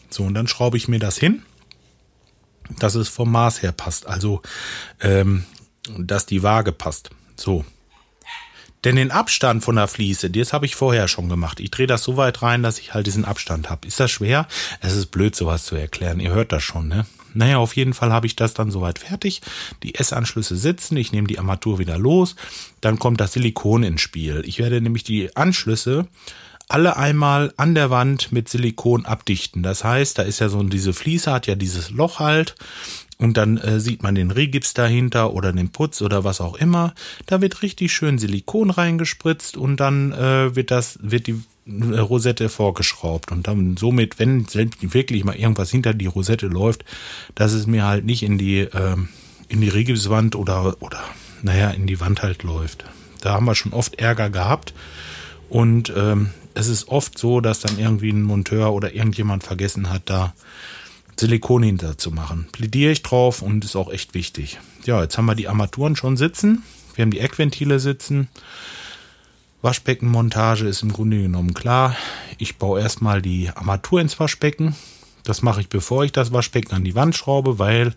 So, 0.10 0.24
und 0.24 0.36
dann 0.36 0.48
schraube 0.48 0.78
ich 0.78 0.88
mir 0.88 1.00
das 1.00 1.18
hin, 1.18 1.42
dass 2.80 2.96
es 2.96 3.08
vom 3.08 3.32
Maß 3.32 3.62
her 3.64 3.72
passt. 3.72 4.08
Also, 4.08 4.42
ähm, 5.02 5.44
dass 5.98 6.26
die 6.26 6.44
Waage 6.44 6.72
passt. 6.72 7.10
So. 7.36 7.66
Denn 8.88 8.96
den 8.96 9.12
Abstand 9.12 9.66
von 9.66 9.76
der 9.76 9.90
Fliese, 9.90 10.30
das 10.30 10.54
habe 10.54 10.66
ich 10.66 10.78
vorher 10.78 11.10
schon 11.10 11.28
gemacht. 11.28 11.60
Ich 11.60 11.72
drehe 11.72 11.88
das 11.88 12.04
so 12.04 12.16
weit 12.16 12.42
rein, 12.42 12.64
dass 12.64 12.80
ich 12.80 12.94
halt 12.94 13.06
diesen 13.06 13.26
Abstand 13.26 13.70
habe. 13.70 13.86
Ist 13.86 14.00
das 14.00 14.12
schwer? 14.12 14.48
Es 14.80 14.96
ist 14.96 15.08
blöd, 15.08 15.36
sowas 15.36 15.66
zu 15.66 15.76
erklären. 15.76 16.22
Ihr 16.22 16.32
hört 16.32 16.54
das 16.54 16.64
schon, 16.64 16.88
ne? 16.88 17.06
Naja, 17.34 17.58
auf 17.58 17.76
jeden 17.76 17.94
Fall 17.94 18.14
habe 18.14 18.28
ich 18.28 18.38
das 18.38 18.54
dann 18.54 18.72
soweit 18.72 19.00
fertig. 19.00 19.42
Die 19.84 19.96
S-Anschlüsse 19.96 20.56
sitzen, 20.56 20.96
ich 20.96 21.12
nehme 21.12 21.28
die 21.28 21.38
Armatur 21.38 21.80
wieder 21.80 21.98
los, 21.98 22.38
dann 22.80 22.98
kommt 22.98 23.20
das 23.20 23.34
Silikon 23.34 23.84
ins 23.84 24.00
Spiel. 24.00 24.42
Ich 24.46 24.58
werde 24.58 24.80
nämlich 24.80 25.04
die 25.04 25.36
Anschlüsse 25.36 26.08
alle 26.70 26.96
einmal 26.96 27.54
an 27.58 27.76
der 27.76 27.90
Wand 27.90 28.32
mit 28.32 28.48
Silikon 28.48 29.06
abdichten. 29.06 29.64
Das 29.64 29.84
heißt, 29.84 30.18
da 30.18 30.24
ist 30.24 30.40
ja 30.40 30.48
so 30.48 30.64
diese 30.64 30.94
Fliese 30.94 31.34
hat 31.34 31.46
ja 31.46 31.56
dieses 31.56 31.90
Loch 31.90 32.20
halt 32.20 32.56
und 33.20 33.38
dann 33.38 33.58
äh, 33.58 33.80
sieht 33.80 34.04
man 34.04 34.16
den 34.16 34.32
Regips 34.32 34.74
dahinter 34.74 35.34
oder 35.34 35.52
den 35.52 35.70
Putz 35.70 36.02
oder 36.02 36.24
was 36.24 36.40
auch 36.40 36.56
immer. 36.56 36.94
Da 37.26 37.42
wird 37.42 37.62
richtig 37.64 37.92
schön 37.92 38.18
Silikon 38.18 38.70
reingespritzt 38.70 39.58
und 39.58 39.78
dann 39.78 40.12
äh, 40.12 40.56
wird 40.56 40.72
das 40.72 41.00
wird 41.02 41.28
die 41.28 41.42
äh, 41.66 41.98
Rosette 41.98 42.50
vorgeschraubt 42.50 43.32
und 43.32 43.48
dann 43.48 43.76
somit, 43.78 44.20
wenn 44.20 44.46
wirklich 44.54 45.24
mal 45.24 45.36
irgendwas 45.36 45.72
hinter 45.72 45.94
die 45.94 46.06
Rosette 46.06 46.48
läuft, 46.48 46.86
dass 47.34 47.54
es 47.54 47.66
mir 47.66 47.86
halt 47.86 48.06
nicht 48.06 48.24
in 48.24 48.38
die 48.38 48.60
äh, 48.60 48.96
in 49.48 49.62
die 49.62 49.70
Regipswand 49.70 50.36
oder 50.36 50.78
oder 50.80 51.02
naja 51.42 51.72
in 51.72 51.88
die 51.88 52.00
Wand 52.00 52.22
halt 52.22 52.44
läuft. 52.44 52.86
Da 53.22 53.34
haben 53.34 53.46
wir 53.46 53.56
schon 53.56 53.74
oft 53.74 54.00
Ärger 54.00 54.30
gehabt 54.30 54.74
und 55.50 55.92
ähm, 55.96 56.30
es 56.54 56.68
ist 56.68 56.88
oft 56.88 57.18
so, 57.18 57.42
dass 57.42 57.62
dann 57.62 57.80
irgendwie 57.80 58.10
ein 58.10 58.24
Monteur 58.24 58.74
oder 58.74 58.94
irgendjemand 58.94 59.44
vergessen 59.44 59.90
hat, 59.90 60.04
da 60.06 60.34
Silikon 61.20 61.64
hinter 61.64 61.98
zu 61.98 62.12
machen. 62.12 62.48
Plädiere 62.52 62.92
ich 62.92 63.04
drauf 63.04 63.42
und 63.42 63.66
ist 63.66 63.76
auch 63.76 63.92
echt 63.92 64.14
wichtig. 64.14 64.60
Ja, 64.86 65.02
jetzt 65.02 65.18
haben 65.18 65.26
wir 65.26 65.36
die 65.36 65.48
Armaturen 65.48 65.96
schon 65.96 66.18
sitzen. 66.18 66.64
Wir 66.96 67.04
haben 67.04 67.12
die 67.12 67.20
Eckventile 67.20 67.80
sitzen. 67.80 68.28
Waschbeckenmontage 69.62 70.68
ist 70.68 70.84
im 70.84 70.94
Grunde 70.94 71.22
genommen 71.22 71.54
klar. 71.54 71.96
Ich 72.38 72.58
baue 72.58 72.80
erstmal 72.80 73.22
die 73.22 73.50
Armatur 73.50 74.00
ins 74.02 74.20
Waschbecken. 74.20 74.76
Das 75.24 75.42
mache 75.42 75.62
ich, 75.62 75.70
bevor 75.70 76.06
ich 76.06 76.12
das 76.12 76.32
Waschbecken 76.32 76.74
an 76.74 76.84
die 76.84 76.96
Wand 76.96 77.16
schraube, 77.16 77.60
weil 77.60 77.94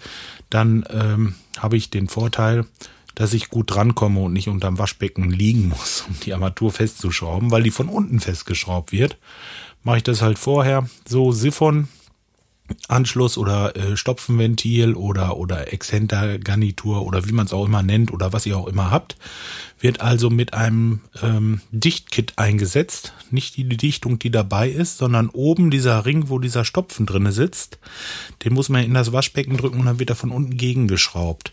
dann 0.48 0.84
ähm, 0.90 1.34
habe 1.58 1.76
ich 1.76 1.90
den 1.90 2.08
Vorteil, 2.08 2.66
dass 3.14 3.34
ich 3.34 3.50
gut 3.50 3.74
drankomme 3.74 4.20
und 4.20 4.32
nicht 4.32 4.48
unterm 4.48 4.78
Waschbecken 4.78 5.30
liegen 5.30 5.68
muss, 5.68 6.06
um 6.08 6.18
die 6.24 6.32
Armatur 6.32 6.72
festzuschrauben, 6.72 7.50
weil 7.50 7.62
die 7.62 7.70
von 7.70 7.88
unten 7.88 8.18
festgeschraubt 8.18 8.92
wird. 8.92 9.18
Mache 9.82 9.98
ich 9.98 10.02
das 10.02 10.22
halt 10.22 10.38
vorher 10.38 10.88
so 11.06 11.30
Siphon 11.30 11.88
Anschluss 12.88 13.38
oder 13.38 13.76
äh, 13.76 13.96
Stopfenventil 13.96 14.94
oder 14.94 15.36
oder 15.36 15.72
Exzenter-Garnitur 15.72 17.02
oder 17.02 17.26
wie 17.26 17.32
man 17.32 17.46
es 17.46 17.52
auch 17.52 17.66
immer 17.66 17.82
nennt 17.82 18.12
oder 18.12 18.32
was 18.32 18.46
ihr 18.46 18.56
auch 18.56 18.66
immer 18.66 18.90
habt, 18.90 19.16
wird 19.78 20.00
also 20.00 20.30
mit 20.30 20.54
einem 20.54 21.00
ähm, 21.22 21.60
Dichtkit 21.70 22.34
eingesetzt. 22.36 23.14
Nicht 23.30 23.56
die 23.56 23.64
Dichtung, 23.64 24.18
die 24.18 24.30
dabei 24.30 24.68
ist, 24.68 24.98
sondern 24.98 25.28
oben 25.28 25.70
dieser 25.70 26.04
Ring, 26.04 26.28
wo 26.28 26.38
dieser 26.38 26.64
Stopfen 26.64 27.06
drinne 27.06 27.32
sitzt, 27.32 27.78
den 28.44 28.54
muss 28.54 28.68
man 28.68 28.84
in 28.84 28.94
das 28.94 29.12
Waschbecken 29.12 29.56
drücken 29.56 29.80
und 29.80 29.86
dann 29.86 29.98
wird 29.98 30.10
er 30.10 30.16
von 30.16 30.30
unten 30.30 30.56
gegengeschraubt. 30.56 31.52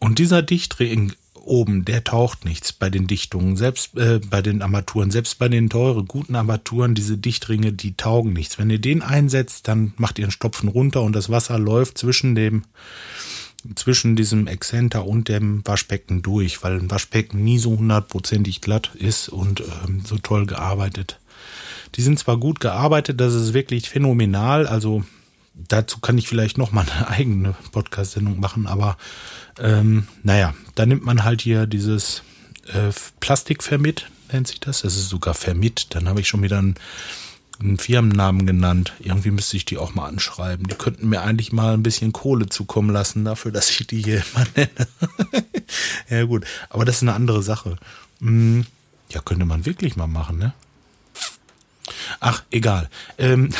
Und 0.00 0.18
dieser 0.18 0.42
Dichtring 0.42 1.12
oben, 1.48 1.84
der 1.84 2.04
taucht 2.04 2.44
nichts 2.44 2.72
bei 2.72 2.90
den 2.90 3.06
Dichtungen, 3.06 3.56
selbst 3.56 3.96
äh, 3.96 4.20
bei 4.30 4.42
den 4.42 4.62
Armaturen, 4.62 5.10
selbst 5.10 5.38
bei 5.38 5.48
den 5.48 5.68
teuren, 5.68 6.06
guten 6.06 6.36
Armaturen, 6.36 6.94
diese 6.94 7.16
Dichtringe, 7.16 7.72
die 7.72 7.96
taugen 7.96 8.32
nichts. 8.32 8.58
Wenn 8.58 8.70
ihr 8.70 8.78
den 8.78 9.02
einsetzt, 9.02 9.68
dann 9.68 9.92
macht 9.96 10.18
ihr 10.18 10.24
einen 10.24 10.32
Stopfen 10.32 10.68
runter 10.68 11.02
und 11.02 11.14
das 11.14 11.30
Wasser 11.30 11.58
läuft 11.58 11.98
zwischen 11.98 12.34
dem 12.34 12.62
zwischen 13.74 14.14
diesem 14.14 14.46
Exzenter 14.46 15.04
und 15.04 15.28
dem 15.28 15.66
Waschbecken 15.66 16.22
durch, 16.22 16.62
weil 16.62 16.78
ein 16.78 16.90
Waschbecken 16.90 17.42
nie 17.42 17.58
so 17.58 17.76
hundertprozentig 17.76 18.60
glatt 18.60 18.92
ist 18.94 19.28
und 19.28 19.62
ähm, 19.84 20.02
so 20.04 20.16
toll 20.18 20.46
gearbeitet. 20.46 21.18
Die 21.96 22.02
sind 22.02 22.18
zwar 22.18 22.36
gut 22.38 22.60
gearbeitet, 22.60 23.20
das 23.20 23.34
ist 23.34 23.54
wirklich 23.54 23.88
phänomenal, 23.88 24.66
also 24.66 25.04
dazu 25.66 25.98
kann 25.98 26.18
ich 26.18 26.28
vielleicht 26.28 26.58
noch 26.58 26.72
mal 26.72 26.86
eine 26.88 27.08
eigene 27.08 27.54
Podcast-Sendung 27.72 28.40
machen, 28.40 28.66
aber 28.66 28.96
ähm, 29.58 30.06
naja, 30.22 30.54
da 30.74 30.86
nimmt 30.86 31.04
man 31.04 31.24
halt 31.24 31.40
hier 31.40 31.66
dieses 31.66 32.22
äh, 32.72 32.92
Plastikvermit, 33.20 34.10
nennt 34.32 34.48
sich 34.48 34.60
das. 34.60 34.82
Das 34.82 34.96
ist 34.96 35.08
sogar 35.08 35.34
Vermit. 35.34 35.88
Dann 35.90 36.08
habe 36.08 36.20
ich 36.20 36.28
schon 36.28 36.42
wieder 36.42 36.58
einen, 36.58 36.74
einen, 37.60 37.78
Firmennamen 37.78 38.46
genannt. 38.46 38.92
Irgendwie 39.00 39.30
müsste 39.30 39.56
ich 39.56 39.64
die 39.64 39.78
auch 39.78 39.94
mal 39.94 40.06
anschreiben. 40.06 40.66
Die 40.68 40.74
könnten 40.74 41.08
mir 41.08 41.22
eigentlich 41.22 41.52
mal 41.52 41.74
ein 41.74 41.82
bisschen 41.82 42.12
Kohle 42.12 42.46
zukommen 42.46 42.90
lassen 42.90 43.24
dafür, 43.24 43.52
dass 43.52 43.70
ich 43.70 43.86
die 43.86 44.02
hier 44.02 44.22
immer 44.34 44.46
nenne. 44.54 45.44
ja 46.10 46.24
gut, 46.24 46.44
aber 46.70 46.84
das 46.84 46.96
ist 46.96 47.02
eine 47.02 47.14
andere 47.14 47.42
Sache. 47.42 47.76
Hm, 48.20 48.66
ja, 49.10 49.20
könnte 49.20 49.46
man 49.46 49.66
wirklich 49.66 49.96
mal 49.96 50.06
machen, 50.06 50.38
ne? 50.38 50.52
Ach, 52.20 52.42
egal. 52.50 52.88
Ähm, 53.18 53.50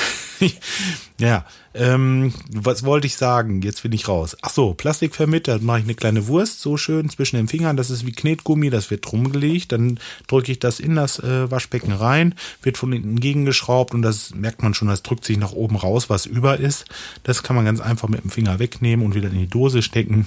ja, 1.18 1.44
ähm, 1.74 2.32
was 2.50 2.84
wollte 2.84 3.06
ich 3.06 3.16
sagen? 3.16 3.62
Jetzt 3.62 3.82
bin 3.82 3.92
ich 3.92 4.08
raus. 4.08 4.36
Ach 4.42 4.50
so, 4.50 4.74
Plastikvermitt, 4.74 5.48
da 5.48 5.58
mache 5.58 5.78
ich 5.78 5.84
eine 5.84 5.94
kleine 5.94 6.26
Wurst, 6.26 6.60
so 6.60 6.76
schön 6.76 7.08
zwischen 7.08 7.36
den 7.36 7.48
Fingern. 7.48 7.76
Das 7.76 7.90
ist 7.90 8.06
wie 8.06 8.12
Knetgummi, 8.12 8.70
das 8.70 8.90
wird 8.90 9.10
rumgelegt. 9.12 9.72
Dann 9.72 9.98
drücke 10.26 10.52
ich 10.52 10.58
das 10.58 10.80
in 10.80 10.94
das 10.94 11.18
äh, 11.18 11.50
Waschbecken 11.50 11.92
rein, 11.92 12.34
wird 12.62 12.78
von 12.78 12.92
hinten 12.92 13.20
gegengeschraubt 13.20 13.94
und 13.94 14.02
das 14.02 14.34
merkt 14.34 14.62
man 14.62 14.74
schon, 14.74 14.88
das 14.88 15.02
drückt 15.02 15.24
sich 15.24 15.38
nach 15.38 15.52
oben 15.52 15.76
raus, 15.76 16.10
was 16.10 16.26
über 16.26 16.58
ist. 16.58 16.86
Das 17.22 17.42
kann 17.42 17.56
man 17.56 17.64
ganz 17.64 17.80
einfach 17.80 18.08
mit 18.08 18.22
dem 18.22 18.30
Finger 18.30 18.58
wegnehmen 18.58 19.04
und 19.04 19.14
wieder 19.14 19.28
in 19.28 19.38
die 19.38 19.46
Dose 19.46 19.82
stecken 19.82 20.26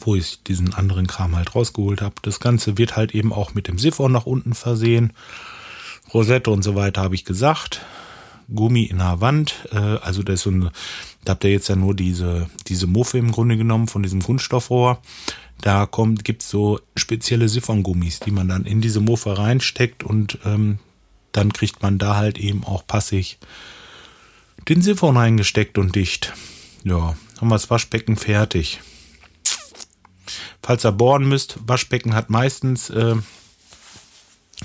wo 0.00 0.14
ich 0.14 0.42
diesen 0.44 0.74
anderen 0.74 1.06
Kram 1.06 1.36
halt 1.36 1.54
rausgeholt 1.54 2.02
habe. 2.02 2.14
Das 2.22 2.40
Ganze 2.40 2.78
wird 2.78 2.96
halt 2.96 3.14
eben 3.14 3.32
auch 3.32 3.54
mit 3.54 3.68
dem 3.68 3.78
Siphon 3.78 4.12
nach 4.12 4.26
unten 4.26 4.54
versehen. 4.54 5.12
Rosette 6.12 6.50
und 6.50 6.62
so 6.62 6.74
weiter 6.74 7.02
habe 7.02 7.14
ich 7.14 7.24
gesagt. 7.24 7.80
Gummi 8.54 8.84
in 8.84 8.98
der 8.98 9.20
Wand, 9.20 9.68
äh, 9.72 9.76
also 9.76 10.22
das 10.22 10.36
ist 10.36 10.42
so 10.44 10.50
ein, 10.50 10.70
da 11.24 11.32
habt 11.32 11.44
ihr 11.44 11.50
jetzt 11.50 11.68
ja 11.68 11.76
nur 11.76 11.94
diese, 11.94 12.48
diese 12.66 12.86
Muffe 12.86 13.18
im 13.18 13.30
Grunde 13.30 13.58
genommen 13.58 13.88
von 13.88 14.02
diesem 14.02 14.22
Kunststoffrohr. 14.22 15.02
Da 15.60 15.86
kommt, 15.86 16.24
gibt's 16.24 16.48
so 16.48 16.80
spezielle 16.96 17.48
Siphongummis, 17.48 18.20
die 18.20 18.30
man 18.30 18.48
dann 18.48 18.64
in 18.64 18.80
diese 18.80 19.00
Muffe 19.00 19.36
reinsteckt 19.36 20.02
und 20.02 20.38
ähm, 20.46 20.78
dann 21.32 21.52
kriegt 21.52 21.82
man 21.82 21.98
da 21.98 22.16
halt 22.16 22.38
eben 22.38 22.64
auch 22.64 22.86
passig 22.86 23.38
den 24.68 24.82
Siphon 24.82 25.16
reingesteckt 25.16 25.78
und 25.78 25.94
dicht. 25.94 26.34
Ja, 26.84 27.16
haben 27.40 27.48
wir 27.48 27.54
das 27.54 27.70
Waschbecken 27.70 28.16
fertig. 28.16 28.80
Falls 30.62 30.84
ihr 30.84 30.92
bohren 30.92 31.26
müsst, 31.26 31.58
Waschbecken 31.66 32.14
hat 32.14 32.28
meistens 32.30 32.90
äh, 32.90 33.16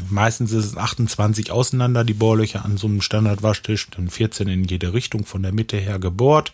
Meistens 0.09 0.51
ist 0.51 0.65
es 0.65 0.77
28 0.77 1.51
auseinander, 1.51 2.03
die 2.03 2.13
Bohrlöcher 2.13 2.65
an 2.65 2.77
so 2.77 2.87
einem 2.87 3.01
Standardwaschtisch, 3.01 3.89
dann 3.91 4.09
14 4.09 4.47
in 4.47 4.63
jede 4.63 4.93
Richtung 4.93 5.25
von 5.25 5.43
der 5.43 5.51
Mitte 5.51 5.77
her 5.77 5.99
gebohrt. 5.99 6.53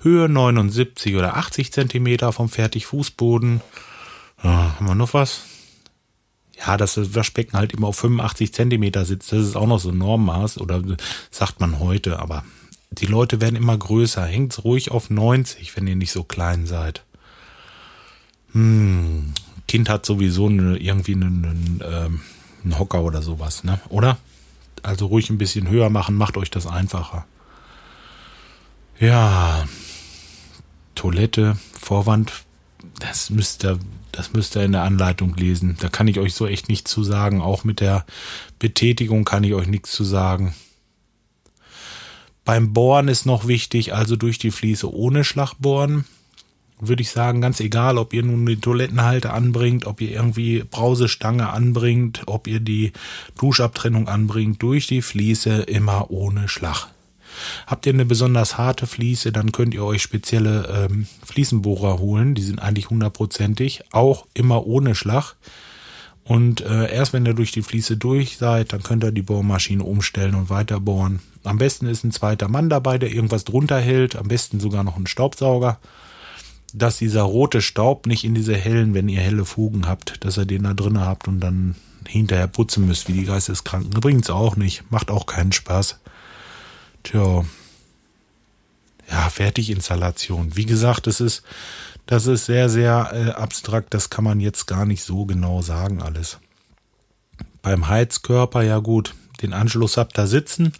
Höhe 0.00 0.28
79 0.28 1.14
oder 1.16 1.36
80 1.36 1.72
Zentimeter 1.72 2.32
vom 2.32 2.48
Fertigfußboden. 2.48 3.60
Ja, 4.42 4.76
haben 4.76 4.86
wir 4.86 4.94
noch 4.94 5.14
was? 5.14 5.42
Ja, 6.58 6.76
dass 6.76 6.94
das 6.94 7.14
Waschbecken 7.14 7.56
halt 7.56 7.72
immer 7.72 7.88
auf 7.88 7.96
85 7.96 8.52
Zentimeter 8.52 9.04
sitzt, 9.04 9.32
das 9.32 9.40
ist 9.40 9.56
auch 9.56 9.66
noch 9.66 9.80
so 9.80 9.90
ein 9.90 9.98
Normmaß 9.98 10.58
oder 10.58 10.82
sagt 11.30 11.60
man 11.60 11.78
heute, 11.78 12.18
aber 12.20 12.44
die 12.90 13.06
Leute 13.06 13.40
werden 13.40 13.56
immer 13.56 13.76
größer. 13.76 14.24
Hängt's 14.24 14.64
ruhig 14.64 14.90
auf 14.90 15.10
90, 15.10 15.76
wenn 15.76 15.86
ihr 15.86 15.96
nicht 15.96 16.12
so 16.12 16.22
klein 16.22 16.66
seid. 16.66 17.04
Hm, 18.52 19.32
Kind 19.66 19.88
hat 19.88 20.06
sowieso 20.06 20.46
eine, 20.46 20.76
irgendwie 20.76 21.14
einen, 21.14 21.44
einen 21.44 21.80
ähm, 21.84 22.20
ein 22.64 22.78
Hocker 22.78 23.02
oder 23.02 23.22
sowas, 23.22 23.64
ne? 23.64 23.80
Oder? 23.88 24.18
Also 24.82 25.06
ruhig 25.06 25.30
ein 25.30 25.38
bisschen 25.38 25.68
höher 25.68 25.90
machen, 25.90 26.16
macht 26.16 26.36
euch 26.36 26.50
das 26.50 26.66
einfacher. 26.66 27.24
Ja, 28.98 29.66
Toilette, 30.94 31.56
Vorwand, 31.78 32.44
das 33.00 33.30
müsst 33.30 33.64
ihr, 33.64 33.78
das 34.12 34.32
müsst 34.32 34.56
ihr 34.56 34.62
in 34.62 34.72
der 34.72 34.82
Anleitung 34.82 35.34
lesen. 35.36 35.76
Da 35.80 35.88
kann 35.88 36.08
ich 36.08 36.18
euch 36.18 36.34
so 36.34 36.46
echt 36.46 36.68
nichts 36.68 36.90
zu 36.90 37.02
sagen. 37.02 37.40
Auch 37.40 37.64
mit 37.64 37.80
der 37.80 38.04
Betätigung 38.58 39.24
kann 39.24 39.44
ich 39.44 39.54
euch 39.54 39.66
nichts 39.66 39.90
zu 39.92 40.04
sagen. 40.04 40.54
Beim 42.44 42.72
Bohren 42.72 43.08
ist 43.08 43.24
noch 43.24 43.48
wichtig, 43.48 43.94
also 43.94 44.16
durch 44.16 44.38
die 44.38 44.50
Fliese 44.50 44.92
ohne 44.92 45.24
Schlag 45.24 45.54
bohren 45.58 46.04
würde 46.88 47.02
ich 47.02 47.10
sagen, 47.10 47.40
ganz 47.40 47.60
egal, 47.60 47.98
ob 47.98 48.12
ihr 48.12 48.22
nun 48.22 48.46
die 48.46 48.56
Toilettenhalte 48.56 49.32
anbringt, 49.32 49.86
ob 49.86 50.00
ihr 50.00 50.10
irgendwie 50.10 50.64
Brausestange 50.68 51.48
anbringt, 51.48 52.22
ob 52.26 52.46
ihr 52.46 52.60
die 52.60 52.92
Duschabtrennung 53.38 54.08
anbringt, 54.08 54.62
durch 54.62 54.86
die 54.86 55.02
Fliese 55.02 55.62
immer 55.62 56.10
ohne 56.10 56.48
Schlag. 56.48 56.88
Habt 57.66 57.86
ihr 57.86 57.92
eine 57.92 58.04
besonders 58.04 58.58
harte 58.58 58.86
Fliese, 58.86 59.32
dann 59.32 59.52
könnt 59.52 59.74
ihr 59.74 59.84
euch 59.84 60.02
spezielle 60.02 60.88
ähm, 60.90 61.06
Fliesenbohrer 61.24 61.98
holen. 61.98 62.34
Die 62.34 62.42
sind 62.42 62.60
eigentlich 62.60 62.90
hundertprozentig, 62.90 63.82
auch 63.92 64.26
immer 64.34 64.66
ohne 64.66 64.94
Schlag. 64.94 65.34
Und 66.24 66.62
äh, 66.62 66.90
erst 66.92 67.12
wenn 67.12 67.26
ihr 67.26 67.34
durch 67.34 67.52
die 67.52 67.62
Fliese 67.62 67.96
durch 67.96 68.38
seid, 68.38 68.72
dann 68.72 68.82
könnt 68.82 69.04
ihr 69.04 69.12
die 69.12 69.22
Bohrmaschine 69.22 69.84
umstellen 69.84 70.34
und 70.34 70.48
weiter 70.48 70.80
bohren. 70.80 71.20
Am 71.42 71.58
besten 71.58 71.86
ist 71.86 72.02
ein 72.04 72.12
zweiter 72.12 72.48
Mann 72.48 72.70
dabei, 72.70 72.96
der 72.96 73.12
irgendwas 73.12 73.44
drunter 73.44 73.78
hält. 73.78 74.16
Am 74.16 74.28
besten 74.28 74.58
sogar 74.58 74.84
noch 74.84 74.96
ein 74.96 75.06
Staubsauger 75.06 75.78
dass 76.74 76.98
dieser 76.98 77.22
rote 77.22 77.62
Staub 77.62 78.06
nicht 78.06 78.24
in 78.24 78.34
diese 78.34 78.56
hellen, 78.56 78.94
wenn 78.94 79.08
ihr 79.08 79.20
helle 79.20 79.44
Fugen 79.44 79.86
habt, 79.86 80.24
dass 80.24 80.36
ihr 80.36 80.44
den 80.44 80.64
da 80.64 80.74
drin 80.74 81.00
habt 81.00 81.28
und 81.28 81.40
dann 81.40 81.76
hinterher 82.06 82.48
putzen 82.48 82.86
müsst, 82.86 83.08
wie 83.08 83.12
die 83.12 83.24
Geisteskranken. 83.24 83.90
Bringt's 83.90 84.28
auch 84.28 84.56
nicht. 84.56 84.90
Macht 84.90 85.10
auch 85.10 85.26
keinen 85.26 85.52
Spaß. 85.52 86.00
Tja. 87.04 87.44
Ja, 89.08 89.30
Fertiginstallation. 89.30 90.56
Wie 90.56 90.66
gesagt, 90.66 91.06
das 91.06 91.20
ist, 91.20 91.44
das 92.06 92.26
ist 92.26 92.46
sehr, 92.46 92.68
sehr 92.68 93.10
äh, 93.12 93.30
abstrakt. 93.30 93.94
Das 93.94 94.10
kann 94.10 94.24
man 94.24 94.40
jetzt 94.40 94.66
gar 94.66 94.84
nicht 94.84 95.04
so 95.04 95.26
genau 95.26 95.62
sagen, 95.62 96.02
alles. 96.02 96.38
Beim 97.62 97.86
Heizkörper, 97.86 98.62
ja 98.62 98.78
gut, 98.78 99.14
den 99.42 99.52
Anschluss 99.52 99.96
habt 99.96 100.18
ihr 100.18 100.26
sitzen, 100.26 100.72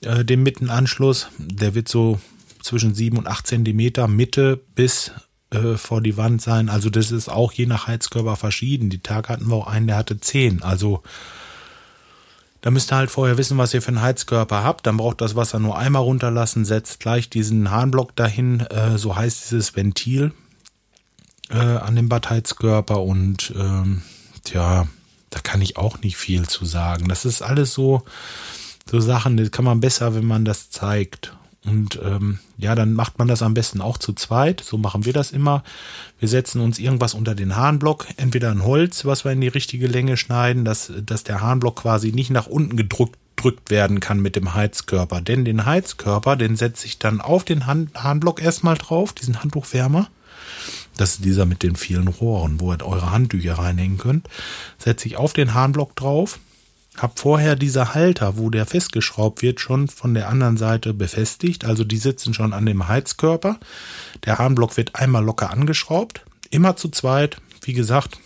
äh, 0.00 0.24
den 0.24 0.42
Mittenanschluss. 0.42 1.28
Der 1.38 1.74
wird 1.74 1.88
so 1.88 2.18
zwischen 2.64 2.94
sieben 2.94 3.18
und 3.18 3.28
acht 3.28 3.46
Zentimeter 3.46 4.08
Mitte 4.08 4.60
bis 4.74 5.12
äh, 5.50 5.76
vor 5.76 6.00
die 6.00 6.16
Wand 6.16 6.42
sein. 6.42 6.68
Also 6.68 6.90
das 6.90 7.10
ist 7.10 7.28
auch 7.28 7.52
je 7.52 7.66
nach 7.66 7.86
Heizkörper 7.86 8.36
verschieden. 8.36 8.90
Die 8.90 9.00
Tag 9.00 9.28
hatten 9.28 9.48
wir 9.48 9.56
auch 9.56 9.66
einen, 9.66 9.86
der 9.86 9.96
hatte 9.96 10.18
zehn. 10.18 10.62
Also 10.62 11.02
da 12.60 12.70
müsst 12.70 12.90
ihr 12.92 12.96
halt 12.96 13.10
vorher 13.10 13.36
wissen, 13.36 13.58
was 13.58 13.74
ihr 13.74 13.82
für 13.82 13.88
einen 13.88 14.00
Heizkörper 14.00 14.64
habt. 14.64 14.86
Dann 14.86 14.96
braucht 14.96 15.20
das 15.20 15.36
Wasser 15.36 15.58
nur 15.58 15.76
einmal 15.76 16.02
runterlassen, 16.02 16.64
setzt 16.64 16.98
gleich 16.98 17.28
diesen 17.28 17.70
Harnblock 17.70 18.16
dahin, 18.16 18.60
äh, 18.60 18.96
so 18.96 19.14
heißt 19.16 19.50
dieses 19.50 19.76
Ventil 19.76 20.32
äh, 21.50 21.58
an 21.58 21.94
dem 21.94 22.08
Badheizkörper 22.08 23.02
und 23.02 23.52
ähm, 23.56 24.02
tja, 24.44 24.88
da 25.28 25.40
kann 25.40 25.60
ich 25.60 25.76
auch 25.76 26.00
nicht 26.00 26.16
viel 26.16 26.48
zu 26.48 26.64
sagen. 26.64 27.08
Das 27.08 27.24
ist 27.24 27.42
alles 27.42 27.74
so, 27.74 28.02
so 28.90 28.98
Sachen, 28.98 29.36
das 29.36 29.50
kann 29.50 29.66
man 29.66 29.80
besser, 29.80 30.14
wenn 30.14 30.24
man 30.24 30.44
das 30.44 30.70
zeigt. 30.70 31.36
Und 31.64 31.98
ähm, 32.04 32.38
ja, 32.58 32.74
dann 32.74 32.92
macht 32.92 33.18
man 33.18 33.28
das 33.28 33.42
am 33.42 33.54
besten 33.54 33.80
auch 33.80 33.96
zu 33.96 34.12
zweit. 34.12 34.60
So 34.60 34.76
machen 34.76 35.06
wir 35.06 35.12
das 35.12 35.32
immer. 35.32 35.64
Wir 36.18 36.28
setzen 36.28 36.60
uns 36.60 36.78
irgendwas 36.78 37.14
unter 37.14 37.34
den 37.34 37.56
Harnblock, 37.56 38.06
entweder 38.16 38.50
ein 38.50 38.64
Holz, 38.64 39.04
was 39.04 39.24
wir 39.24 39.32
in 39.32 39.40
die 39.40 39.48
richtige 39.48 39.86
Länge 39.86 40.16
schneiden, 40.16 40.64
dass, 40.64 40.92
dass 41.04 41.24
der 41.24 41.40
Harnblock 41.40 41.76
quasi 41.76 42.12
nicht 42.12 42.30
nach 42.30 42.46
unten 42.46 42.76
gedrückt 42.76 43.18
drückt 43.36 43.70
werden 43.70 44.00
kann 44.00 44.20
mit 44.20 44.36
dem 44.36 44.54
Heizkörper. 44.54 45.20
Denn 45.20 45.44
den 45.44 45.66
Heizkörper, 45.66 46.36
den 46.36 46.56
setze 46.56 46.86
ich 46.86 46.98
dann 46.98 47.20
auf 47.20 47.44
den 47.44 47.66
Harnblock 47.66 48.40
erstmal 48.40 48.76
drauf, 48.76 49.12
diesen 49.12 49.42
Handtuchwärmer. 49.42 50.08
Das 50.96 51.14
ist 51.14 51.24
dieser 51.24 51.44
mit 51.44 51.62
den 51.62 51.76
vielen 51.76 52.08
Rohren, 52.08 52.60
wo 52.60 52.72
ihr 52.72 52.86
eure 52.86 53.10
Handtücher 53.10 53.58
reinhängen 53.58 53.98
könnt. 53.98 54.28
Setze 54.78 55.08
ich 55.08 55.16
auf 55.16 55.32
den 55.32 55.52
Harnblock 55.52 55.96
drauf 55.96 56.38
hab 56.96 57.18
vorher 57.18 57.56
diese 57.56 57.94
Halter, 57.94 58.38
wo 58.38 58.50
der 58.50 58.66
festgeschraubt 58.66 59.42
wird, 59.42 59.60
schon 59.60 59.88
von 59.88 60.14
der 60.14 60.28
anderen 60.28 60.56
Seite 60.56 60.94
befestigt. 60.94 61.64
Also 61.64 61.84
die 61.84 61.96
sitzen 61.96 62.34
schon 62.34 62.52
an 62.52 62.66
dem 62.66 62.86
Heizkörper. 62.86 63.58
Der 64.24 64.38
Harnblock 64.38 64.76
wird 64.76 64.94
einmal 64.94 65.24
locker 65.24 65.50
angeschraubt. 65.50 66.24
Immer 66.50 66.76
zu 66.76 66.88
zweit. 66.88 67.38
Wie 67.62 67.72
gesagt, 67.72 68.18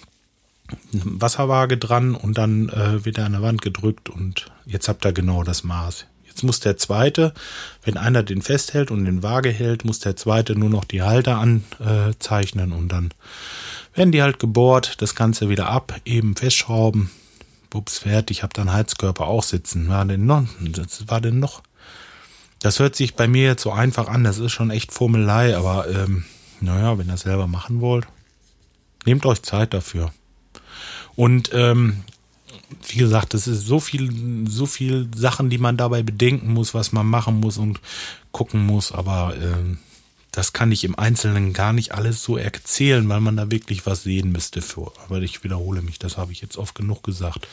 Wasserwaage 0.93 1.79
dran 1.79 2.15
und 2.15 2.37
dann 2.37 2.69
äh, 2.69 3.05
wird 3.05 3.19
er 3.19 3.27
an 3.27 3.33
der 3.33 3.43
Wand 3.43 3.63
gedrückt 3.63 4.11
und 4.11 4.51
jetzt 4.67 4.89
habt 4.89 5.07
ihr 5.07 5.13
genau 5.13 5.43
das 5.43 5.65
Maß. 5.65 6.07
Jetzt 6.27 6.43
muss 6.43 6.61
der 6.61 6.77
zweite, 6.77 7.33
wenn 7.83 7.97
einer 7.97 8.23
den 8.23 8.43
festhält 8.43 8.91
und 8.91 9.05
den 9.05 9.23
Waage 9.23 9.51
hält, 9.51 9.85
muss 9.85 9.99
der 10.01 10.15
zweite 10.15 10.57
nur 10.57 10.69
noch 10.69 10.85
die 10.85 11.03
Halter 11.03 11.39
anzeichnen 11.39 12.73
und 12.73 12.89
dann 12.89 13.13
werden 13.95 14.13
die 14.13 14.23
halt 14.23 14.39
gebohrt, 14.39 15.01
das 15.01 15.15
Ganze 15.15 15.49
wieder 15.49 15.69
ab, 15.69 16.01
eben 16.05 16.37
festschrauben, 16.37 17.11
Bups, 17.71 17.99
fertig, 17.99 18.43
hab 18.43 18.55
dann 18.55 18.73
Heizkörper 18.73 19.27
auch 19.27 19.43
sitzen. 19.43 19.89
War 19.89 20.05
denn 20.05 20.27
noch? 20.27 20.45
Das 20.61 21.09
war 21.09 21.21
denn 21.21 21.39
noch? 21.39 21.63
Das 22.61 22.81
hört 22.81 22.97
sich 22.97 23.15
bei 23.15 23.29
mir 23.29 23.45
jetzt 23.45 23.63
so 23.63 23.73
einfach 23.73 24.09
an, 24.09 24.25
das 24.25 24.39
ist 24.39 24.53
schon 24.53 24.71
echt 24.71 24.93
Formelei, 24.93 25.57
aber 25.57 25.89
ähm, 25.89 26.25
naja, 26.61 26.99
wenn 26.99 27.09
ihr 27.09 27.17
selber 27.17 27.47
machen 27.47 27.81
wollt, 27.81 28.07
nehmt 29.07 29.25
euch 29.27 29.43
Zeit 29.43 29.73
dafür. 29.75 30.11
Und 31.15 31.51
ähm, 31.53 32.05
wie 32.87 32.99
gesagt, 32.99 33.35
es 33.35 33.47
ist 33.47 33.67
so 33.67 33.81
viel, 33.81 34.47
so 34.49 34.67
viel 34.67 35.09
Sachen, 35.15 35.51
die 35.51 35.59
man 35.59 35.77
dabei 35.77 36.03
bedenken 36.03 36.53
muss, 36.53 36.75
was 36.75 36.93
man 36.93 37.07
machen 37.07 37.41
muss 37.41 37.59
und 37.59 37.81
gucken 38.33 38.67
muss, 38.67 38.93
aber 38.93 39.35
äh, 39.37 39.77
das 40.33 40.53
kann 40.53 40.73
ich 40.73 40.85
im 40.85 40.99
Einzelnen 40.99 41.53
gar 41.53 41.73
nicht 41.73 41.93
alles 41.93 42.23
so 42.23 42.37
erzählen, 42.37 43.09
weil 43.09 43.21
man 43.21 43.37
da 43.37 43.51
wirklich 43.51 43.87
was 43.87 44.03
sehen 44.03 44.33
müsste 44.33 44.63
für. 44.63 44.93
Aber 45.05 45.21
ich 45.21 45.43
wiederhole 45.43 45.83
mich, 45.83 45.99
das 45.99 46.17
habe 46.17 46.33
ich 46.33 46.41
jetzt 46.41 46.57
oft 46.57 46.75
genug 46.75 47.03
gesagt. 47.03 47.49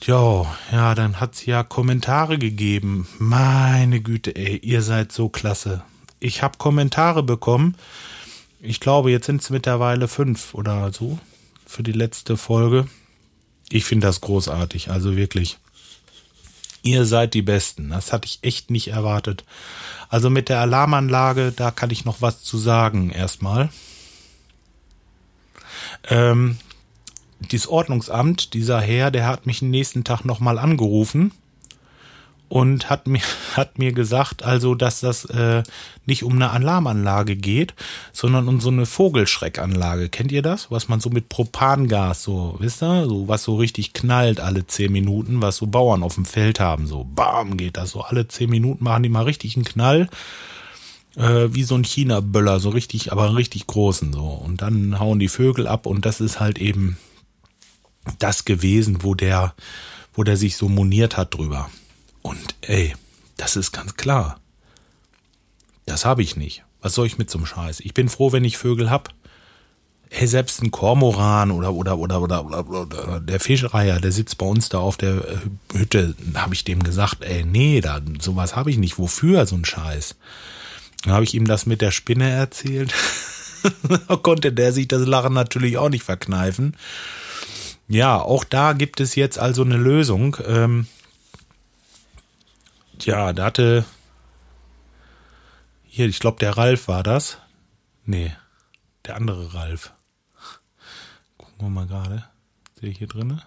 Tja, 0.00 0.46
ja, 0.72 0.94
dann 0.94 1.20
hat's 1.20 1.44
ja 1.44 1.62
Kommentare 1.62 2.38
gegeben. 2.38 3.06
Meine 3.18 4.00
Güte, 4.00 4.34
ey, 4.34 4.56
ihr 4.56 4.80
seid 4.80 5.12
so 5.12 5.28
klasse. 5.28 5.82
Ich 6.20 6.42
habe 6.42 6.56
Kommentare 6.56 7.22
bekommen. 7.22 7.76
Ich 8.60 8.80
glaube, 8.80 9.10
jetzt 9.10 9.26
sind 9.26 9.42
es 9.42 9.50
mittlerweile 9.50 10.08
fünf 10.08 10.54
oder 10.54 10.90
so 10.92 11.18
für 11.66 11.82
die 11.82 11.92
letzte 11.92 12.36
Folge. 12.36 12.86
Ich 13.70 13.84
finde 13.84 14.06
das 14.06 14.22
großartig, 14.22 14.90
also 14.90 15.16
wirklich. 15.16 15.58
Ihr 16.82 17.04
seid 17.04 17.34
die 17.34 17.42
Besten. 17.42 17.90
Das 17.90 18.12
hatte 18.12 18.26
ich 18.26 18.38
echt 18.42 18.70
nicht 18.70 18.88
erwartet. 18.88 19.44
Also 20.08 20.30
mit 20.30 20.48
der 20.48 20.60
Alarmanlage, 20.60 21.52
da 21.54 21.70
kann 21.70 21.90
ich 21.90 22.04
noch 22.04 22.22
was 22.22 22.42
zu 22.42 22.58
sagen 22.58 23.10
erstmal. 23.10 23.68
Ähm, 26.08 26.56
dieses 27.40 27.68
Ordnungsamt, 27.68 28.54
dieser 28.54 28.80
Herr, 28.80 29.10
der 29.10 29.26
hat 29.26 29.46
mich 29.46 29.60
den 29.60 29.70
nächsten 29.70 30.04
Tag 30.04 30.24
nochmal 30.24 30.58
angerufen 30.58 31.32
und 32.50 32.90
hat 32.90 33.06
mir, 33.06 33.22
hat 33.56 33.78
mir 33.78 33.92
gesagt, 33.92 34.42
also, 34.42 34.74
dass 34.74 35.00
das 35.00 35.24
äh, 35.26 35.62
nicht 36.04 36.24
um 36.24 36.34
eine 36.34 36.50
Alarmanlage 36.50 37.36
geht, 37.36 37.74
sondern 38.12 38.48
um 38.48 38.60
so 38.60 38.68
eine 38.68 38.84
Vogelschreckanlage. 38.84 40.10
Kennt 40.10 40.32
ihr 40.32 40.42
das? 40.42 40.70
Was 40.70 40.88
man 40.88 41.00
so 41.00 41.08
mit 41.08 41.30
Propangas, 41.30 42.24
so, 42.24 42.56
wisst 42.58 42.82
ihr, 42.82 43.06
so 43.06 43.28
was 43.28 43.44
so 43.44 43.56
richtig 43.56 43.94
knallt 43.94 44.40
alle 44.40 44.66
zehn 44.66 44.92
Minuten, 44.92 45.40
was 45.40 45.56
so 45.56 45.66
Bauern 45.68 46.02
auf 46.02 46.16
dem 46.16 46.26
Feld 46.26 46.60
haben, 46.60 46.86
so 46.86 47.04
bam 47.04 47.56
geht 47.56 47.76
das 47.76 47.92
so 47.92 48.02
alle 48.02 48.28
zehn 48.28 48.50
Minuten 48.50 48.84
machen 48.84 49.04
die 49.04 49.08
mal 49.08 49.24
richtig 49.24 49.56
einen 49.56 49.64
Knall. 49.64 50.08
Äh, 51.16 51.54
wie 51.54 51.64
so 51.64 51.76
ein 51.76 51.84
China-Böller, 51.84 52.60
so 52.60 52.70
richtig, 52.70 53.12
aber 53.12 53.34
richtig 53.36 53.66
großen 53.66 54.12
so. 54.12 54.26
Und 54.26 54.62
dann 54.62 54.98
hauen 54.98 55.18
die 55.18 55.28
Vögel 55.28 55.66
ab 55.66 55.86
und 55.86 56.04
das 56.04 56.20
ist 56.20 56.40
halt 56.40 56.58
eben 56.58 56.98
das 58.18 58.44
gewesen, 58.44 59.02
wo 59.02 59.14
der, 59.14 59.54
wo 60.14 60.24
der 60.24 60.36
sich 60.36 60.56
so 60.56 60.68
moniert 60.68 61.16
hat 61.16 61.34
drüber. 61.34 61.70
Und 62.22 62.54
ey, 62.62 62.94
das 63.36 63.56
ist 63.56 63.72
ganz 63.72 63.96
klar. 63.96 64.40
Das 65.86 66.04
habe 66.04 66.22
ich 66.22 66.36
nicht. 66.36 66.64
Was 66.80 66.94
soll 66.94 67.06
ich 67.06 67.18
mit 67.18 67.30
so 67.30 67.38
einem 67.38 67.46
Scheiß? 67.46 67.80
Ich 67.80 67.94
bin 67.94 68.08
froh, 68.08 68.32
wenn 68.32 68.44
ich 68.44 68.58
Vögel 68.58 68.90
hab. 68.90 69.10
Ey, 70.10 70.26
selbst 70.26 70.62
ein 70.62 70.70
Kormoran 70.70 71.50
oder 71.50 71.72
oder 71.72 71.96
oder 71.98 72.20
oder, 72.20 72.44
oder, 72.44 72.68
oder 72.68 73.20
der 73.20 73.38
Fischreiher, 73.38 74.00
der 74.00 74.10
sitzt 74.10 74.38
bei 74.38 74.46
uns 74.46 74.68
da 74.68 74.78
auf 74.78 74.96
der 74.96 75.16
äh, 75.16 75.38
Hütte, 75.72 76.16
habe 76.34 76.54
ich 76.54 76.64
dem 76.64 76.82
gesagt, 76.82 77.22
ey, 77.22 77.44
nee, 77.44 77.80
da 77.80 78.00
sowas 78.20 78.56
habe 78.56 78.70
ich 78.70 78.78
nicht. 78.78 78.98
Wofür 78.98 79.46
so 79.46 79.56
ein 79.56 79.64
Scheiß? 79.64 80.16
Dann 81.04 81.12
habe 81.14 81.24
ich 81.24 81.34
ihm 81.34 81.46
das 81.46 81.66
mit 81.66 81.80
der 81.80 81.92
Spinne 81.92 82.28
erzählt. 82.28 82.92
konnte 84.22 84.52
der 84.52 84.72
sich 84.72 84.88
das 84.88 85.06
Lachen 85.06 85.32
natürlich 85.32 85.78
auch 85.78 85.88
nicht 85.88 86.04
verkneifen. 86.04 86.76
Ja, 87.88 88.20
auch 88.20 88.44
da 88.44 88.72
gibt 88.72 89.00
es 89.00 89.14
jetzt 89.14 89.38
also 89.38 89.62
eine 89.62 89.76
Lösung. 89.76 90.36
Ähm, 90.46 90.86
ja, 93.06 93.32
da 93.32 93.44
hatte 93.46 93.84
hier, 95.84 96.06
ich 96.06 96.20
glaube, 96.20 96.38
der 96.38 96.56
Ralf 96.56 96.88
war 96.88 97.02
das. 97.02 97.38
Nee, 98.04 98.32
der 99.06 99.16
andere 99.16 99.54
Ralf. 99.54 99.92
Gucken 101.36 101.58
wir 101.58 101.68
mal 101.68 101.86
gerade. 101.86 102.24
Sehe 102.80 102.90
ich 102.90 102.98
hier 102.98 103.08
drinne? 103.08 103.42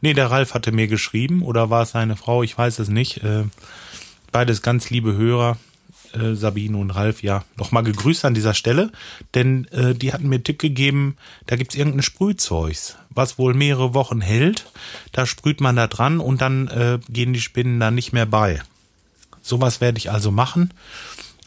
Nee, 0.00 0.14
der 0.14 0.30
Ralf 0.30 0.54
hatte 0.54 0.72
mir 0.72 0.88
geschrieben 0.88 1.42
oder 1.42 1.70
war 1.70 1.82
es 1.82 1.90
seine 1.90 2.16
Frau? 2.16 2.42
Ich 2.42 2.56
weiß 2.56 2.78
es 2.78 2.88
nicht. 2.88 3.22
Äh, 3.24 3.44
beides 4.32 4.62
ganz 4.62 4.90
liebe 4.90 5.14
Hörer 5.14 5.58
äh, 6.16 6.34
Sabine 6.34 6.76
und 6.76 6.90
Ralf, 6.90 7.22
ja, 7.22 7.44
nochmal 7.56 7.82
gegrüßt 7.82 8.24
an 8.24 8.34
dieser 8.34 8.54
Stelle, 8.54 8.90
denn 9.34 9.66
äh, 9.68 9.94
die 9.94 10.12
hatten 10.12 10.28
mir 10.28 10.36
einen 10.36 10.44
Tipp 10.44 10.58
gegeben, 10.58 11.16
da 11.46 11.56
gibt's 11.56 11.74
irgendein 11.74 12.02
Sprühzeugs, 12.02 12.96
was 13.10 13.38
wohl 13.38 13.54
mehrere 13.54 13.94
Wochen 13.94 14.20
hält. 14.20 14.66
Da 15.12 15.26
sprüht 15.26 15.60
man 15.60 15.76
da 15.76 15.86
dran 15.86 16.20
und 16.20 16.40
dann 16.40 16.68
äh, 16.68 16.98
gehen 17.08 17.32
die 17.32 17.40
Spinnen 17.40 17.80
da 17.80 17.90
nicht 17.90 18.12
mehr 18.12 18.26
bei. 18.26 18.62
Sowas 19.42 19.80
werde 19.80 19.98
ich 19.98 20.10
also 20.10 20.30
machen. 20.30 20.72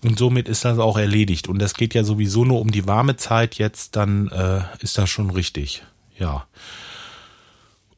Und 0.03 0.17
somit 0.17 0.47
ist 0.47 0.63
das 0.63 0.79
auch 0.79 0.97
erledigt. 0.97 1.49
Und 1.49 1.59
das 1.59 1.73
geht 1.73 1.93
ja 1.93 2.05
sowieso 2.05 2.45
nur 2.45 2.61
um 2.61 2.71
die 2.71 2.87
warme 2.87 3.17
Zeit 3.17 3.55
jetzt, 3.55 3.97
dann 3.97 4.29
äh, 4.29 4.61
ist 4.79 4.97
das 4.97 5.09
schon 5.09 5.29
richtig. 5.29 5.83
Ja. 6.17 6.45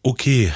Okay. 0.02 0.52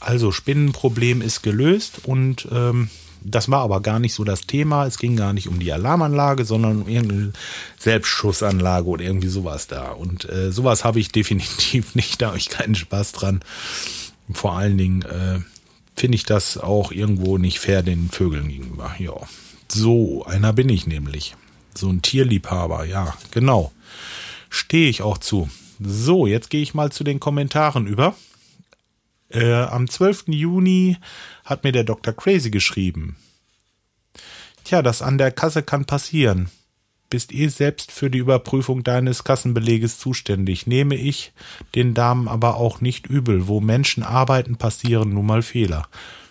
Also 0.00 0.32
Spinnenproblem 0.32 1.20
ist 1.20 1.42
gelöst 1.42 2.00
und 2.04 2.48
ähm, 2.50 2.88
das 3.24 3.50
war 3.50 3.60
aber 3.60 3.80
gar 3.80 3.98
nicht 3.98 4.14
so 4.14 4.22
das 4.22 4.42
Thema. 4.42 4.86
Es 4.86 4.98
ging 4.98 5.16
gar 5.16 5.32
nicht 5.32 5.48
um 5.48 5.58
die 5.58 5.72
Alarmanlage, 5.72 6.44
sondern 6.44 6.82
um 6.82 6.88
irgendeine 6.88 7.32
Selbstschussanlage 7.78 8.86
oder 8.86 9.04
irgendwie 9.04 9.28
sowas 9.28 9.66
da. 9.66 9.92
Und 9.92 10.28
äh, 10.28 10.52
sowas 10.52 10.84
habe 10.84 11.00
ich 11.00 11.08
definitiv 11.12 11.94
nicht. 11.94 12.20
Da 12.20 12.28
habe 12.28 12.38
ich 12.38 12.50
keinen 12.50 12.74
Spaß 12.74 13.12
dran. 13.12 13.40
Vor 14.32 14.56
allen 14.56 14.78
Dingen 14.78 15.02
äh, 15.02 15.40
finde 15.96 16.16
ich 16.16 16.24
das 16.24 16.58
auch 16.58 16.92
irgendwo 16.92 17.38
nicht 17.38 17.58
fair 17.58 17.82
den 17.82 18.10
Vögeln 18.10 18.48
gegenüber. 18.48 18.94
Ja, 18.98 19.14
so 19.68 20.24
einer 20.24 20.52
bin 20.52 20.68
ich 20.68 20.86
nämlich. 20.86 21.34
So 21.76 21.88
ein 21.88 22.02
Tierliebhaber, 22.02 22.84
ja, 22.84 23.14
genau. 23.32 23.72
Stehe 24.48 24.88
ich 24.88 25.02
auch 25.02 25.18
zu. 25.18 25.48
So, 25.80 26.26
jetzt 26.26 26.50
gehe 26.50 26.62
ich 26.62 26.74
mal 26.74 26.92
zu 26.92 27.02
den 27.02 27.18
Kommentaren 27.18 27.86
über. 27.86 28.14
Äh, 29.30 29.52
am 29.52 29.88
12. 29.88 30.26
Juni 30.28 30.96
hat 31.44 31.64
mir 31.64 31.72
der 31.72 31.84
Dr. 31.84 32.14
Crazy 32.14 32.50
geschrieben. 32.50 33.16
Tja, 34.64 34.82
das 34.82 35.02
an 35.02 35.18
der 35.18 35.30
Kasse 35.30 35.62
kann 35.62 35.84
passieren. 35.84 36.50
Bist 37.10 37.32
eh 37.32 37.48
selbst 37.48 37.92
für 37.92 38.10
die 38.10 38.18
Überprüfung 38.18 38.82
deines 38.82 39.22
Kassenbeleges 39.22 39.98
zuständig. 39.98 40.66
Nehme 40.66 40.96
ich 40.96 41.32
den 41.74 41.94
Damen 41.94 42.28
aber 42.28 42.56
auch 42.56 42.80
nicht 42.80 43.06
übel. 43.06 43.46
Wo 43.46 43.60
Menschen 43.60 44.02
arbeiten, 44.02 44.56
passieren 44.56 45.10
nun 45.10 45.26
mal 45.26 45.42
Fehler. 45.42 45.86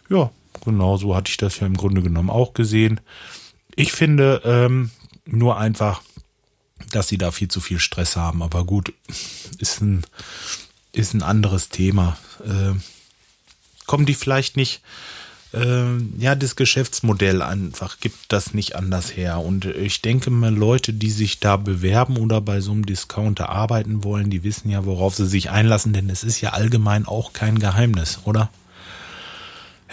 Ja, 0.10 0.32
genau 0.66 0.98
so 0.98 1.16
hatte 1.16 1.30
ich 1.30 1.38
das 1.38 1.60
ja 1.60 1.68
im 1.68 1.78
Grunde 1.78 2.02
genommen 2.02 2.32
auch 2.32 2.54
gesehen. 2.54 3.00
Ich 3.76 3.94
finde 3.94 4.42
ähm, 4.44 4.90
nur 5.26 5.58
einfach, 5.58 6.02
dass 6.92 7.08
sie 7.08 7.18
da 7.18 7.32
viel 7.32 7.48
zu 7.48 7.62
viel 7.62 7.80
Stress 7.80 8.16
haben. 8.16 8.42
Aber 8.42 8.66
gut, 8.66 8.94
ist 9.60 9.82
ein, 9.82 10.04
ist 10.92 11.14
ein 11.14 11.24
anderes 11.24 11.70
Thema. 11.70 12.18
Äh, 12.44 12.74
kommen 13.86 14.06
die 14.06 14.14
vielleicht 14.14 14.58
nicht, 14.58 14.82
äh, 15.54 15.98
ja, 16.18 16.36
das 16.36 16.56
Geschäftsmodell 16.56 17.42
einfach 17.42 18.00
gibt 18.00 18.18
das 18.30 18.54
nicht 18.54 18.76
anders 18.76 19.16
her. 19.16 19.40
Und 19.40 19.66
ich 19.66 20.02
denke 20.02 20.32
mal, 20.32 20.54
Leute, 20.54 20.94
die 20.94 21.12
sich 21.12 21.40
da 21.40 21.58
bewerben 21.58 22.18
oder 22.18 22.42
bei 22.42 22.60
so 22.60 22.72
einem 22.72 22.86
Discounter 22.86 23.50
arbeiten 23.50 24.04
wollen, 24.04 24.30
die 24.30 24.44
wissen 24.44 24.70
ja, 24.70 24.86
worauf 24.86 25.16
sie 25.16 25.28
sich 25.28 25.50
einlassen, 25.50 25.94
denn 25.94 26.10
es 26.10 26.24
ist 26.24 26.42
ja 26.42 26.52
allgemein 26.52 27.06
auch 27.06 27.34
kein 27.34 27.60
Geheimnis, 27.60 28.20
oder? 28.26 28.50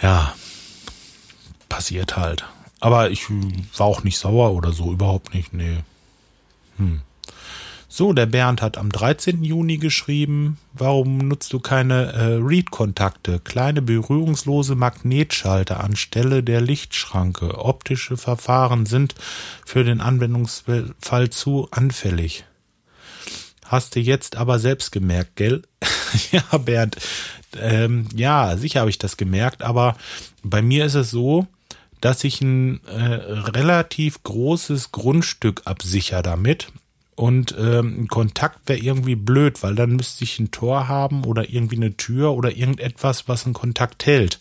Ja, 0.01 0.33
passiert 1.69 2.17
halt. 2.17 2.43
Aber 2.79 3.11
ich 3.11 3.29
war 3.77 3.85
auch 3.85 4.03
nicht 4.03 4.17
sauer 4.17 4.53
oder 4.53 4.73
so, 4.73 4.91
überhaupt 4.91 5.35
nicht, 5.35 5.53
nee. 5.53 5.77
Hm. 6.77 7.01
So, 7.93 8.13
der 8.13 8.25
Bernd 8.25 8.61
hat 8.61 8.77
am 8.77 8.89
13. 8.89 9.43
Juni 9.43 9.77
geschrieben, 9.77 10.57
warum 10.71 11.17
nutzt 11.17 11.51
du 11.51 11.59
keine 11.59 12.13
äh, 12.13 12.39
Read-Kontakte, 12.41 13.41
kleine 13.43 13.81
berührungslose 13.81 14.75
Magnetschalter 14.75 15.83
anstelle 15.83 16.41
der 16.41 16.61
Lichtschranke? 16.61 17.57
Optische 17.57 18.15
Verfahren 18.15 18.85
sind 18.85 19.13
für 19.65 19.83
den 19.83 19.99
Anwendungsfall 19.99 21.29
zu 21.31 21.67
anfällig. 21.71 22.45
Hast 23.65 23.97
du 23.97 23.99
jetzt 23.99 24.37
aber 24.37 24.57
selbst 24.57 24.93
gemerkt, 24.93 25.35
gell? 25.35 25.63
ja, 26.31 26.57
Bernd, 26.59 26.95
ähm, 27.59 28.07
ja, 28.15 28.55
sicher 28.55 28.79
habe 28.79 28.89
ich 28.89 28.99
das 28.99 29.17
gemerkt, 29.17 29.63
aber 29.63 29.97
bei 30.43 30.61
mir 30.61 30.85
ist 30.85 30.95
es 30.95 31.11
so, 31.11 31.45
dass 31.99 32.23
ich 32.23 32.39
ein 32.39 32.79
äh, 32.85 33.03
relativ 33.03 34.23
großes 34.23 34.93
Grundstück 34.93 35.63
absichere 35.65 36.23
damit 36.23 36.71
und 37.15 37.55
ähm, 37.57 38.07
Kontakt 38.07 38.67
wäre 38.67 38.79
irgendwie 38.79 39.15
blöd, 39.15 39.61
weil 39.63 39.75
dann 39.75 39.95
müsste 39.95 40.23
ich 40.23 40.39
ein 40.39 40.51
Tor 40.51 40.87
haben 40.87 41.25
oder 41.25 41.49
irgendwie 41.49 41.75
eine 41.75 41.95
Tür 41.97 42.31
oder 42.33 42.55
irgendetwas, 42.55 43.27
was 43.27 43.45
einen 43.45 43.53
Kontakt 43.53 44.05
hält. 44.05 44.39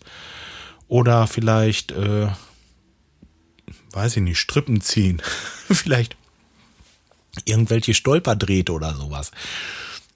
Oder 0.89 1.27
vielleicht, 1.27 1.93
äh, 1.93 2.29
weiß 3.93 4.17
ich 4.17 4.23
nicht, 4.23 4.39
Strippen 4.39 4.81
ziehen. 4.81 5.21
vielleicht 5.69 6.17
irgendwelche 7.45 7.95
Stolperdrähte 7.95 8.73
oder 8.73 8.95
sowas. 8.95 9.31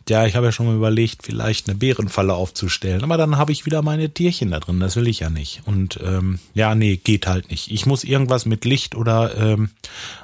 Ja, 0.08 0.26
ich 0.26 0.36
habe 0.36 0.46
ja 0.46 0.52
schon 0.52 0.66
mal 0.66 0.76
überlegt, 0.76 1.22
vielleicht 1.22 1.66
eine 1.66 1.78
Bärenfalle 1.78 2.34
aufzustellen, 2.34 3.02
aber 3.04 3.16
dann 3.16 3.38
habe 3.38 3.52
ich 3.52 3.64
wieder 3.64 3.80
meine 3.80 4.10
Tierchen 4.10 4.50
da 4.50 4.60
drin, 4.60 4.78
das 4.78 4.96
will 4.96 5.08
ich 5.08 5.20
ja 5.20 5.30
nicht. 5.30 5.62
Und 5.64 5.98
ähm, 6.02 6.40
ja, 6.52 6.74
nee, 6.74 6.96
geht 6.96 7.26
halt 7.26 7.50
nicht. 7.50 7.70
Ich 7.70 7.86
muss 7.86 8.04
irgendwas 8.04 8.44
mit 8.44 8.66
Licht 8.66 8.94
oder 8.94 9.34
ähm, 9.36 9.70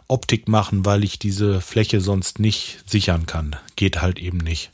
Optik 0.07 0.49
machen, 0.49 0.85
weil 0.85 1.03
ich 1.03 1.19
diese 1.19 1.63
Fläche 1.63 2.03
sonst 2.03 2.41
nicht 2.41 2.81
sichern 2.85 3.25
kann. 3.25 3.57
Geht 3.77 4.03
halt 4.03 4.19
eben 4.19 4.39
nicht. 4.39 4.71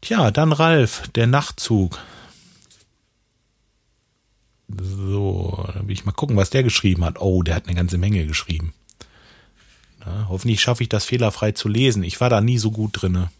Tja, 0.00 0.30
dann 0.30 0.52
Ralf, 0.52 1.08
der 1.14 1.26
Nachtzug. 1.26 1.98
So, 4.68 5.68
dann 5.74 5.88
will 5.88 5.92
ich 5.92 6.06
mal 6.06 6.12
gucken, 6.12 6.36
was 6.36 6.48
der 6.48 6.62
geschrieben 6.62 7.04
hat. 7.04 7.20
Oh, 7.20 7.42
der 7.42 7.54
hat 7.54 7.66
eine 7.66 7.76
ganze 7.76 7.98
Menge 7.98 8.24
geschrieben. 8.24 8.72
Na, 9.98 10.26
hoffentlich 10.30 10.62
schaffe 10.62 10.82
ich 10.82 10.88
das 10.88 11.04
fehlerfrei 11.04 11.52
zu 11.52 11.68
lesen. 11.68 12.02
Ich 12.02 12.20
war 12.20 12.30
da 12.30 12.40
nie 12.40 12.56
so 12.56 12.70
gut 12.70 12.92
drinne. 12.94 13.30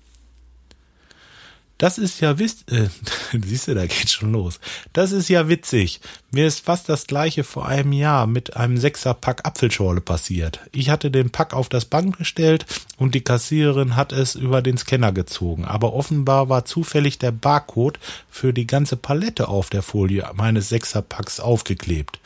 Das 1.81 1.97
ist 1.97 2.21
ja 2.21 2.39
wisst, 2.39 2.71
äh, 2.71 2.91
siehst 3.43 3.69
du, 3.69 3.75
da 3.75 3.87
geht 3.87 4.11
schon 4.11 4.33
los. 4.33 4.61
Das 4.93 5.13
ist 5.13 5.31
ja 5.31 5.49
witzig. 5.49 6.03
Mir 6.31 6.47
ist 6.47 6.63
fast 6.63 6.91
das 6.91 7.07
gleiche 7.07 7.43
vor 7.43 7.67
einem 7.67 7.95
Jahr 7.95 8.27
mit 8.27 8.55
einem 8.55 8.77
Sechser-Pack 8.77 9.47
Apfelschorle 9.47 10.03
passiert. 10.03 10.61
Ich 10.73 10.91
hatte 10.91 11.11
den 11.11 11.31
Pack 11.31 11.55
auf 11.55 11.71
das 11.71 11.87
Band 11.87 12.19
gestellt 12.19 12.67
und 12.99 13.15
die 13.15 13.23
Kassiererin 13.23 13.97
hat 13.97 14.13
es 14.13 14.35
über 14.35 14.61
den 14.61 14.77
Scanner 14.77 15.13
gezogen. 15.13 15.65
Aber 15.65 15.95
offenbar 15.95 16.51
war 16.51 16.67
zufällig 16.67 17.19
der 17.19 17.33
Barcode 17.33 17.99
für 18.29 18.53
die 18.53 18.67
ganze 18.67 18.99
Palette 18.99 19.49
auf 19.49 19.71
der 19.71 19.81
Folie 19.81 20.29
meines 20.35 20.69
Sechser-Packs 20.69 21.41
aufgeklebt. 21.41 22.21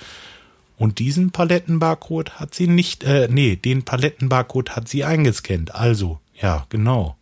Und 0.77 0.99
diesen 0.99 1.31
Palettenbarcode 1.31 2.40
hat 2.40 2.57
sie 2.57 2.67
nicht, 2.67 3.05
äh, 3.05 3.29
nee, 3.31 3.55
den 3.55 3.85
Palettenbarcode 3.85 4.71
hat 4.71 4.88
sie 4.88 5.05
eingescannt. 5.05 5.77
Also, 5.77 6.19
ja, 6.43 6.67
genau. 6.71 7.17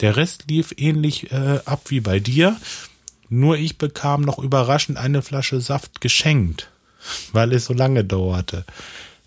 Der 0.00 0.16
Rest 0.16 0.44
lief 0.48 0.74
ähnlich 0.76 1.32
äh, 1.32 1.60
ab 1.64 1.82
wie 1.88 2.00
bei 2.00 2.20
dir, 2.20 2.56
nur 3.28 3.56
ich 3.56 3.78
bekam 3.78 4.22
noch 4.22 4.38
überraschend 4.38 4.96
eine 4.96 5.22
Flasche 5.22 5.60
Saft 5.60 6.00
geschenkt, 6.00 6.70
weil 7.32 7.52
es 7.52 7.66
so 7.66 7.74
lange 7.74 8.04
dauerte. 8.04 8.64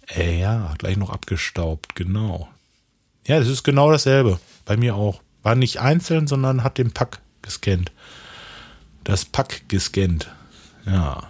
Äh, 0.08 0.40
ja, 0.40 0.74
gleich 0.78 0.98
noch 0.98 1.10
abgestaubt, 1.10 1.96
genau. 1.96 2.50
Ja, 3.28 3.40
das 3.40 3.48
ist 3.48 3.64
genau 3.64 3.92
dasselbe. 3.92 4.40
Bei 4.66 4.78
mir 4.78 4.96
auch. 4.96 5.22
War 5.44 5.56
nicht 5.56 5.80
einzeln, 5.80 6.28
sondern 6.28 6.64
hat 6.64 6.78
den 6.78 6.92
Pack 6.92 7.20
gescannt. 7.42 7.92
Das 9.04 9.26
Pack 9.26 9.68
gescannt. 9.68 10.32
Ja. 10.86 11.28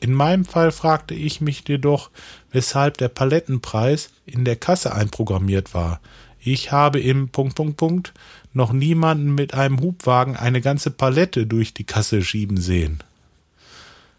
In 0.00 0.12
meinem 0.12 0.44
Fall 0.44 0.70
fragte 0.70 1.14
ich 1.14 1.40
mich 1.40 1.64
jedoch, 1.66 2.10
weshalb 2.52 2.98
der 2.98 3.08
Palettenpreis 3.08 4.10
in 4.26 4.44
der 4.44 4.56
Kasse 4.56 4.94
einprogrammiert 4.94 5.74
war. 5.74 6.00
Ich 6.38 6.70
habe 6.70 7.00
im 7.00 7.30
Punkt, 7.30 7.56
Punkt, 7.56 7.76
Punkt 7.76 8.12
noch 8.58 8.72
niemanden 8.72 9.34
mit 9.34 9.54
einem 9.54 9.80
Hubwagen 9.80 10.36
eine 10.36 10.60
ganze 10.60 10.90
Palette 10.90 11.46
durch 11.46 11.72
die 11.72 11.84
Kasse 11.84 12.22
schieben 12.22 12.58
sehen. 12.58 13.02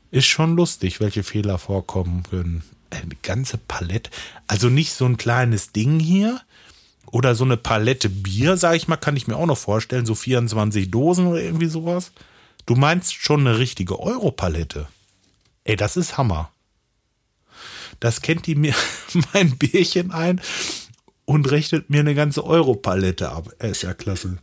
Ist 0.09 0.25
schon 0.25 0.55
lustig, 0.55 0.99
welche 0.99 1.23
Fehler 1.23 1.59
vorkommen 1.59 2.23
können. 2.23 2.63
Eine 2.89 3.15
ganze 3.21 3.59
Palette, 3.59 4.09
also 4.47 4.69
nicht 4.69 4.93
so 4.93 5.05
ein 5.05 5.17
kleines 5.17 5.73
Ding 5.73 5.99
hier 5.99 6.41
oder 7.05 7.35
so 7.35 7.43
eine 7.43 7.57
Palette 7.57 8.09
Bier, 8.09 8.57
sag 8.57 8.75
ich 8.75 8.87
mal, 8.87 8.97
kann 8.97 9.15
ich 9.15 9.27
mir 9.27 9.35
auch 9.35 9.45
noch 9.45 9.57
vorstellen, 9.57 10.07
so 10.07 10.15
24 10.15 10.89
Dosen 10.89 11.27
oder 11.27 11.41
irgendwie 11.41 11.67
sowas. 11.67 12.11
Du 12.65 12.75
meinst 12.75 13.13
schon 13.13 13.41
eine 13.41 13.59
richtige 13.59 13.99
Europalette. 13.99 14.87
Ey, 15.65 15.75
das 15.75 15.97
ist 15.97 16.17
Hammer. 16.17 16.49
Das 17.99 18.21
kennt 18.21 18.47
die 18.47 18.55
mir 18.55 18.73
mein 19.33 19.57
Bärchen 19.57 20.11
ein 20.11 20.41
und 21.29 21.51
rechnet 21.51 21.91
mir 21.91 21.99
eine 21.99 22.15
ganze 22.15 22.43
Europalette 22.43 23.29
ab. 23.29 23.53
Er 23.59 23.69
ist 23.69 23.83
ja 23.83 23.93
klasse. 23.93 24.39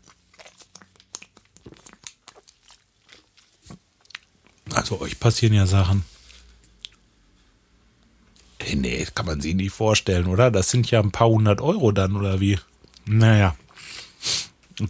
Also 4.72 5.00
euch 5.00 5.18
passieren 5.18 5.54
ja 5.54 5.66
Sachen. 5.66 6.04
Hey, 8.60 8.76
nee, 8.76 9.04
kann 9.16 9.26
man 9.26 9.40
sich 9.40 9.56
nicht 9.56 9.72
vorstellen, 9.72 10.28
oder? 10.28 10.52
Das 10.52 10.70
sind 10.70 10.88
ja 10.88 11.00
ein 11.00 11.10
paar 11.10 11.28
hundert 11.28 11.60
Euro 11.60 11.90
dann, 11.90 12.14
oder 12.14 12.38
wie? 12.38 12.56
Naja. 13.04 13.56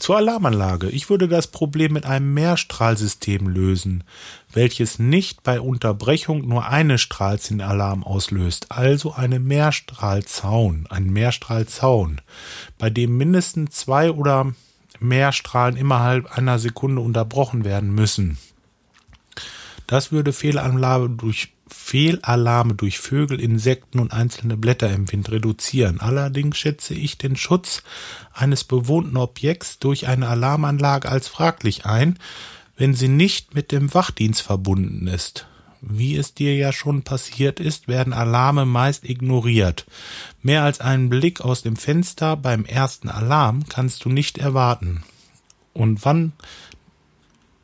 Zur 0.00 0.16
Alarmanlage. 0.16 0.88
Ich 0.88 1.10
würde 1.10 1.28
das 1.28 1.46
Problem 1.46 1.92
mit 1.92 2.06
einem 2.06 2.34
Mehrstrahlsystem 2.34 3.46
lösen, 3.46 4.02
welches 4.52 4.98
nicht 4.98 5.44
bei 5.44 5.60
Unterbrechung 5.60 6.48
nur 6.48 6.66
eine 6.66 6.98
Strahlziehalarm 6.98 8.02
auslöst, 8.02 8.72
also 8.72 9.12
eine 9.12 9.38
Mehrstrahlzaun, 9.38 10.88
ein 10.90 11.06
Mehrstrahlzaun, 11.06 12.20
bei 12.78 12.90
dem 12.90 13.16
mindestens 13.16 13.76
zwei 13.76 14.10
oder 14.10 14.52
mehr 14.98 15.30
Strahlen 15.30 15.76
innerhalb 15.76 16.36
einer 16.36 16.58
Sekunde 16.58 17.00
unterbrochen 17.00 17.64
werden 17.64 17.94
müssen. 17.94 18.38
Das 19.86 20.10
würde 20.10 20.32
Fehlalarme 20.32 21.10
durch 21.10 21.52
Fehlalarme 21.86 22.74
durch 22.74 22.98
Vögel, 22.98 23.40
Insekten 23.40 24.00
und 24.00 24.12
einzelne 24.12 24.56
Blätter 24.56 24.92
im 24.92 25.10
Wind 25.12 25.30
reduzieren. 25.30 26.00
Allerdings 26.00 26.58
schätze 26.58 26.94
ich 26.94 27.16
den 27.16 27.36
Schutz 27.36 27.84
eines 28.32 28.64
bewohnten 28.64 29.16
Objekts 29.16 29.78
durch 29.78 30.08
eine 30.08 30.26
Alarmanlage 30.26 31.08
als 31.08 31.28
fraglich 31.28 31.86
ein, 31.86 32.18
wenn 32.76 32.92
sie 32.92 33.06
nicht 33.06 33.54
mit 33.54 33.70
dem 33.70 33.94
Wachdienst 33.94 34.42
verbunden 34.42 35.06
ist. 35.06 35.46
Wie 35.80 36.16
es 36.16 36.34
dir 36.34 36.56
ja 36.56 36.72
schon 36.72 37.02
passiert 37.02 37.60
ist, 37.60 37.86
werden 37.86 38.12
Alarme 38.12 38.66
meist 38.66 39.08
ignoriert. 39.08 39.86
Mehr 40.42 40.64
als 40.64 40.80
einen 40.80 41.08
Blick 41.08 41.40
aus 41.40 41.62
dem 41.62 41.76
Fenster 41.76 42.36
beim 42.36 42.64
ersten 42.64 43.08
Alarm 43.08 43.64
kannst 43.68 44.04
du 44.04 44.08
nicht 44.08 44.38
erwarten. 44.38 45.04
Und 45.72 46.04
wann 46.04 46.32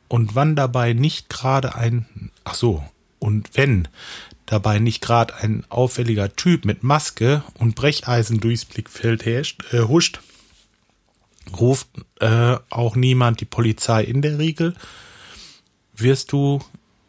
und 0.06 0.36
wann 0.36 0.54
dabei 0.54 0.92
nicht 0.92 1.28
gerade 1.28 1.74
ein 1.74 2.30
ach 2.44 2.54
so, 2.54 2.84
und 3.22 3.50
wenn 3.54 3.86
dabei 4.46 4.80
nicht 4.80 5.00
gerade 5.00 5.36
ein 5.36 5.64
auffälliger 5.68 6.34
Typ 6.34 6.64
mit 6.64 6.82
Maske 6.82 7.44
und 7.54 7.76
Brecheisen 7.76 8.40
durchs 8.40 8.64
Blickfeld 8.64 9.24
herrscht, 9.24 9.62
äh, 9.72 9.82
huscht, 9.82 10.20
ruft 11.58 11.88
äh, 12.20 12.56
auch 12.68 12.96
niemand 12.96 13.40
die 13.40 13.44
Polizei 13.44 14.02
in 14.02 14.22
der 14.22 14.38
Regel, 14.38 14.74
wirst 15.94 16.32
du 16.32 16.58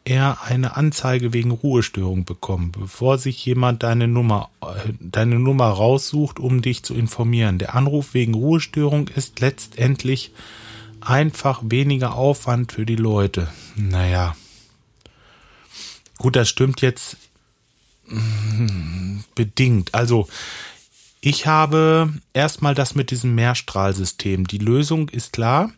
eher 0.06 0.44
eine 0.44 0.76
Anzeige 0.76 1.34
wegen 1.34 1.50
Ruhestörung 1.50 2.26
bekommen, 2.26 2.72
bevor 2.72 3.18
sich 3.18 3.44
jemand 3.44 3.82
deine 3.82 4.08
Nummer, 4.08 4.50
äh, 4.62 4.94
deine 5.00 5.40
Nummer 5.40 5.70
raussucht, 5.70 6.40
um 6.40 6.62
dich 6.62 6.84
zu 6.84 6.94
informieren. 6.94 7.58
Der 7.58 7.74
Anruf 7.74 8.14
wegen 8.14 8.36
Ruhestörung 8.36 9.08
ist 9.08 9.40
letztendlich 9.40 10.32
einfach 11.02 11.62
weniger 11.66 12.16
Aufwand 12.16 12.72
für 12.72 12.86
die 12.86 12.98
Leute. 12.98 13.48
Naja, 13.76 14.36
Gut, 16.18 16.36
das 16.36 16.50
stimmt 16.50 16.82
jetzt 16.82 17.18
mm, 18.08 19.20
bedingt. 19.36 19.94
Also, 19.94 20.28
ich 21.22 21.48
habe 21.48 22.14
erstmal 22.34 22.76
das 22.76 22.96
mit 22.96 23.12
diesem 23.12 23.34
Mehrstrahlsystem. 23.36 24.46
Die 24.46 24.58
Lösung 24.58 25.10
ist 25.10 25.34
klar. 25.34 25.72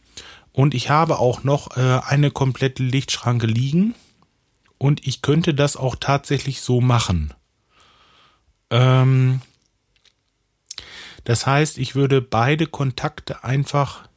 Und 0.51 0.73
ich 0.73 0.89
habe 0.89 1.19
auch 1.19 1.43
noch 1.43 1.75
äh, 1.77 1.99
eine 2.07 2.31
komplette 2.31 2.81
Lichtschranke 2.81 3.45
liegen. 3.45 3.93
Und 4.77 5.05
ich 5.05 5.21
könnte 5.21 5.53
das 5.53 5.77
auch 5.77 5.95
tatsächlich 5.95 6.61
so 6.61 6.81
machen. 6.81 7.33
Ähm, 8.69 9.41
das 11.25 11.45
heißt, 11.45 11.77
ich 11.77 11.95
würde 11.95 12.21
beide 12.21 12.67
Kontakte 12.67 13.43
einfach 13.43 14.07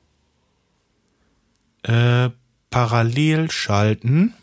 äh, 1.82 2.30
parallel 2.70 3.50
schalten. 3.50 4.34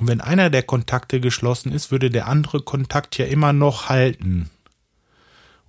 Und 0.00 0.08
wenn 0.08 0.22
einer 0.22 0.48
der 0.48 0.62
Kontakte 0.62 1.20
geschlossen 1.20 1.72
ist, 1.72 1.90
würde 1.90 2.08
der 2.08 2.26
andere 2.26 2.62
Kontakt 2.62 3.18
ja 3.18 3.26
immer 3.26 3.52
noch 3.52 3.90
halten. 3.90 4.48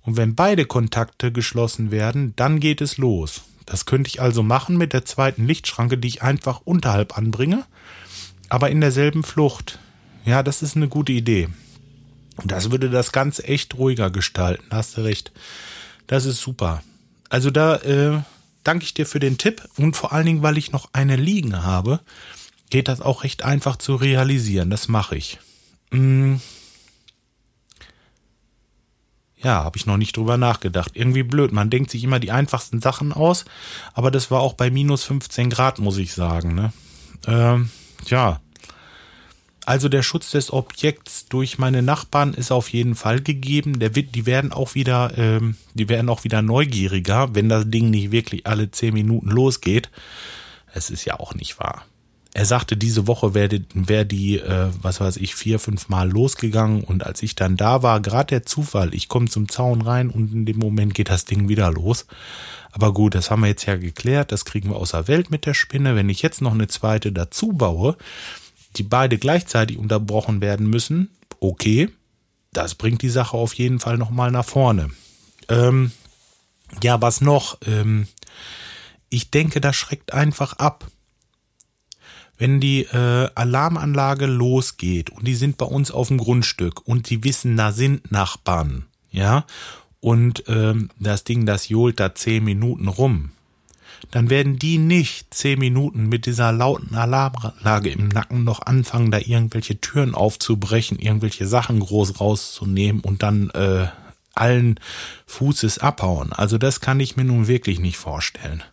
Und 0.00 0.16
wenn 0.16 0.34
beide 0.34 0.64
Kontakte 0.64 1.30
geschlossen 1.32 1.90
werden, 1.90 2.32
dann 2.34 2.58
geht 2.58 2.80
es 2.80 2.96
los. 2.96 3.42
Das 3.66 3.84
könnte 3.84 4.08
ich 4.08 4.22
also 4.22 4.42
machen 4.42 4.78
mit 4.78 4.94
der 4.94 5.04
zweiten 5.04 5.46
Lichtschranke, 5.46 5.98
die 5.98 6.08
ich 6.08 6.22
einfach 6.22 6.62
unterhalb 6.64 7.18
anbringe, 7.18 7.64
aber 8.48 8.70
in 8.70 8.80
derselben 8.80 9.22
Flucht. 9.22 9.78
Ja, 10.24 10.42
das 10.42 10.62
ist 10.62 10.76
eine 10.76 10.88
gute 10.88 11.12
Idee. 11.12 11.50
Das 12.42 12.70
würde 12.70 12.88
das 12.88 13.12
Ganze 13.12 13.44
echt 13.44 13.74
ruhiger 13.74 14.10
gestalten. 14.10 14.64
Hast 14.70 14.96
du 14.96 15.02
recht. 15.02 15.30
Das 16.06 16.24
ist 16.24 16.40
super. 16.40 16.82
Also 17.28 17.50
da 17.50 17.76
äh, 17.76 18.22
danke 18.64 18.84
ich 18.84 18.94
dir 18.94 19.04
für 19.04 19.20
den 19.20 19.36
Tipp 19.36 19.62
und 19.76 19.94
vor 19.94 20.14
allen 20.14 20.24
Dingen, 20.24 20.42
weil 20.42 20.56
ich 20.56 20.72
noch 20.72 20.88
eine 20.94 21.16
liegen 21.16 21.62
habe 21.62 22.00
geht 22.72 22.88
das 22.88 23.02
auch 23.02 23.22
recht 23.22 23.44
einfach 23.44 23.76
zu 23.76 23.94
realisieren. 23.96 24.70
Das 24.70 24.88
mache 24.88 25.14
ich. 25.14 25.38
Hm. 25.90 26.40
Ja, 29.36 29.62
habe 29.62 29.76
ich 29.76 29.84
noch 29.84 29.98
nicht 29.98 30.16
drüber 30.16 30.38
nachgedacht. 30.38 30.92
Irgendwie 30.94 31.22
blöd. 31.22 31.52
Man 31.52 31.68
denkt 31.68 31.90
sich 31.90 32.02
immer 32.02 32.18
die 32.18 32.30
einfachsten 32.30 32.80
Sachen 32.80 33.12
aus, 33.12 33.44
aber 33.92 34.10
das 34.10 34.30
war 34.30 34.40
auch 34.40 34.54
bei 34.54 34.70
minus 34.70 35.04
15 35.04 35.50
Grad, 35.50 35.80
muss 35.80 35.98
ich 35.98 36.14
sagen. 36.14 36.54
Ne? 36.54 36.72
Ähm, 37.26 37.68
ja. 38.06 38.40
also 39.66 39.90
der 39.90 40.02
Schutz 40.02 40.30
des 40.30 40.50
Objekts 40.50 41.26
durch 41.26 41.58
meine 41.58 41.82
Nachbarn 41.82 42.32
ist 42.32 42.52
auf 42.52 42.70
jeden 42.70 42.94
Fall 42.94 43.20
gegeben. 43.20 43.80
Der 43.80 43.90
die 43.90 44.24
werden 44.24 44.50
auch 44.50 44.74
wieder, 44.74 45.12
ähm, 45.18 45.56
die 45.74 45.90
werden 45.90 46.08
auch 46.08 46.24
wieder 46.24 46.40
neugieriger, 46.40 47.34
wenn 47.34 47.50
das 47.50 47.68
Ding 47.68 47.90
nicht 47.90 48.12
wirklich 48.12 48.46
alle 48.46 48.70
zehn 48.70 48.94
Minuten 48.94 49.28
losgeht. 49.28 49.90
Es 50.72 50.88
ist 50.88 51.04
ja 51.04 51.20
auch 51.20 51.34
nicht 51.34 51.58
wahr. 51.58 51.84
Er 52.34 52.46
sagte, 52.46 52.78
diese 52.78 53.06
Woche 53.06 53.34
wäre 53.34 53.60
wär 53.74 54.06
die, 54.06 54.38
äh, 54.38 54.70
was 54.80 55.00
weiß 55.00 55.18
ich, 55.18 55.34
vier, 55.34 55.58
fünf 55.58 55.90
Mal 55.90 56.10
losgegangen 56.10 56.82
und 56.82 57.04
als 57.04 57.22
ich 57.22 57.34
dann 57.34 57.56
da 57.56 57.82
war, 57.82 58.00
gerade 58.00 58.28
der 58.28 58.46
Zufall, 58.46 58.94
ich 58.94 59.08
komme 59.08 59.28
zum 59.28 59.50
Zaun 59.50 59.82
rein 59.82 60.08
und 60.08 60.32
in 60.32 60.46
dem 60.46 60.58
Moment 60.58 60.94
geht 60.94 61.10
das 61.10 61.26
Ding 61.26 61.48
wieder 61.48 61.70
los. 61.70 62.06
Aber 62.70 62.94
gut, 62.94 63.14
das 63.14 63.30
haben 63.30 63.42
wir 63.42 63.48
jetzt 63.48 63.66
ja 63.66 63.76
geklärt, 63.76 64.32
das 64.32 64.46
kriegen 64.46 64.70
wir 64.70 64.76
außer 64.76 65.08
Welt 65.08 65.30
mit 65.30 65.44
der 65.44 65.52
Spinne. 65.52 65.94
Wenn 65.94 66.08
ich 66.08 66.22
jetzt 66.22 66.40
noch 66.40 66.54
eine 66.54 66.68
zweite 66.68 67.12
dazu 67.12 67.48
baue, 67.48 67.98
die 68.76 68.82
beide 68.82 69.18
gleichzeitig 69.18 69.76
unterbrochen 69.76 70.40
werden 70.40 70.70
müssen, 70.70 71.10
okay, 71.38 71.90
das 72.54 72.74
bringt 72.74 73.02
die 73.02 73.10
Sache 73.10 73.36
auf 73.36 73.52
jeden 73.54 73.78
Fall 73.78 73.98
nochmal 73.98 74.30
nach 74.30 74.46
vorne. 74.46 74.88
Ähm, 75.50 75.92
ja, 76.82 77.02
was 77.02 77.20
noch? 77.20 77.58
Ähm, 77.66 78.06
ich 79.10 79.30
denke, 79.30 79.60
das 79.60 79.76
schreckt 79.76 80.14
einfach 80.14 80.54
ab. 80.54 80.86
Wenn 82.42 82.58
die 82.58 82.82
äh, 82.86 83.28
Alarmanlage 83.36 84.26
losgeht 84.26 85.10
und 85.10 85.28
die 85.28 85.36
sind 85.36 85.58
bei 85.58 85.64
uns 85.64 85.92
auf 85.92 86.08
dem 86.08 86.18
Grundstück 86.18 86.84
und 86.88 87.08
die 87.08 87.22
wissen, 87.22 87.56
da 87.56 87.70
sind 87.70 88.10
Nachbarn, 88.10 88.86
ja, 89.12 89.46
und 90.00 90.42
ähm, 90.48 90.88
das 90.98 91.22
Ding, 91.22 91.46
das 91.46 91.68
johlt 91.68 92.00
da 92.00 92.16
zehn 92.16 92.42
Minuten 92.42 92.88
rum, 92.88 93.30
dann 94.10 94.28
werden 94.28 94.58
die 94.58 94.78
nicht 94.78 95.32
zehn 95.32 95.60
Minuten 95.60 96.08
mit 96.08 96.26
dieser 96.26 96.50
lauten 96.50 96.96
Alarmanlage 96.96 97.90
im 97.90 98.08
Nacken 98.08 98.42
noch 98.42 98.62
anfangen, 98.62 99.12
da 99.12 99.18
irgendwelche 99.18 99.80
Türen 99.80 100.16
aufzubrechen, 100.16 100.98
irgendwelche 100.98 101.46
Sachen 101.46 101.78
groß 101.78 102.18
rauszunehmen 102.20 103.02
und 103.02 103.22
dann 103.22 103.50
äh, 103.50 103.86
allen 104.34 104.80
Fußes 105.26 105.78
abhauen. 105.78 106.32
Also 106.32 106.58
das 106.58 106.80
kann 106.80 106.98
ich 106.98 107.14
mir 107.14 107.24
nun 107.24 107.46
wirklich 107.46 107.78
nicht 107.78 107.98
vorstellen. 107.98 108.64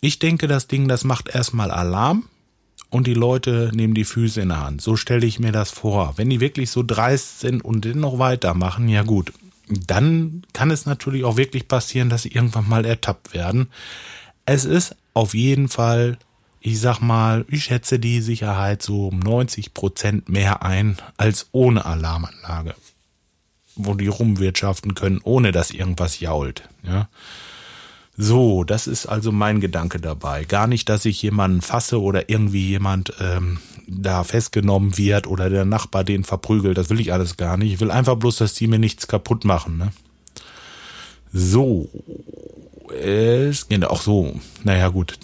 Ich 0.00 0.18
denke, 0.18 0.46
das 0.46 0.68
Ding, 0.68 0.88
das 0.88 1.04
macht 1.04 1.28
erstmal 1.28 1.70
Alarm 1.70 2.24
und 2.90 3.06
die 3.06 3.14
Leute 3.14 3.70
nehmen 3.74 3.94
die 3.94 4.04
Füße 4.04 4.40
in 4.40 4.48
der 4.48 4.60
Hand. 4.60 4.80
So 4.80 4.96
stelle 4.96 5.26
ich 5.26 5.38
mir 5.38 5.52
das 5.52 5.70
vor. 5.70 6.14
Wenn 6.16 6.30
die 6.30 6.40
wirklich 6.40 6.70
so 6.70 6.82
dreist 6.82 7.40
sind 7.40 7.64
und 7.64 7.84
dennoch 7.84 8.18
weitermachen, 8.18 8.88
ja 8.88 9.02
gut, 9.02 9.32
dann 9.68 10.42
kann 10.52 10.70
es 10.70 10.86
natürlich 10.86 11.24
auch 11.24 11.36
wirklich 11.36 11.68
passieren, 11.68 12.08
dass 12.08 12.22
sie 12.22 12.32
irgendwann 12.32 12.68
mal 12.68 12.86
ertappt 12.86 13.34
werden. 13.34 13.68
Es 14.46 14.64
ist 14.64 14.96
auf 15.14 15.34
jeden 15.34 15.68
Fall, 15.68 16.16
ich 16.60 16.80
sag 16.80 17.00
mal, 17.00 17.44
ich 17.48 17.64
schätze 17.64 17.98
die 17.98 18.22
Sicherheit 18.22 18.82
so 18.82 19.08
um 19.08 19.18
90 19.18 19.74
Prozent 19.74 20.28
mehr 20.28 20.62
ein 20.62 20.96
als 21.16 21.48
ohne 21.52 21.84
Alarmanlage, 21.84 22.74
wo 23.74 23.94
die 23.94 24.06
rumwirtschaften 24.06 24.94
können, 24.94 25.20
ohne 25.22 25.52
dass 25.52 25.70
irgendwas 25.70 26.20
jault. 26.20 26.68
Ja. 26.82 27.08
So, 28.20 28.64
das 28.64 28.88
ist 28.88 29.06
also 29.06 29.30
mein 29.30 29.60
Gedanke 29.60 30.00
dabei. 30.00 30.42
Gar 30.42 30.66
nicht, 30.66 30.88
dass 30.88 31.04
ich 31.04 31.22
jemanden 31.22 31.62
fasse 31.62 32.02
oder 32.02 32.28
irgendwie 32.28 32.66
jemand 32.66 33.12
ähm, 33.20 33.58
da 33.86 34.24
festgenommen 34.24 34.98
wird 34.98 35.28
oder 35.28 35.48
der 35.48 35.64
Nachbar 35.64 36.02
den 36.02 36.24
verprügelt. 36.24 36.76
Das 36.76 36.90
will 36.90 36.98
ich 36.98 37.12
alles 37.12 37.36
gar 37.36 37.56
nicht. 37.56 37.72
Ich 37.72 37.80
will 37.80 37.92
einfach 37.92 38.16
bloß, 38.16 38.38
dass 38.38 38.54
die 38.54 38.66
mir 38.66 38.80
nichts 38.80 39.06
kaputt 39.06 39.44
machen. 39.44 39.78
Ne? 39.78 39.92
So, 41.32 41.88
es 43.00 43.68
geht 43.68 43.84
auch 43.84 44.02
so. 44.02 44.34
Naja, 44.64 44.88
gut. 44.88 45.16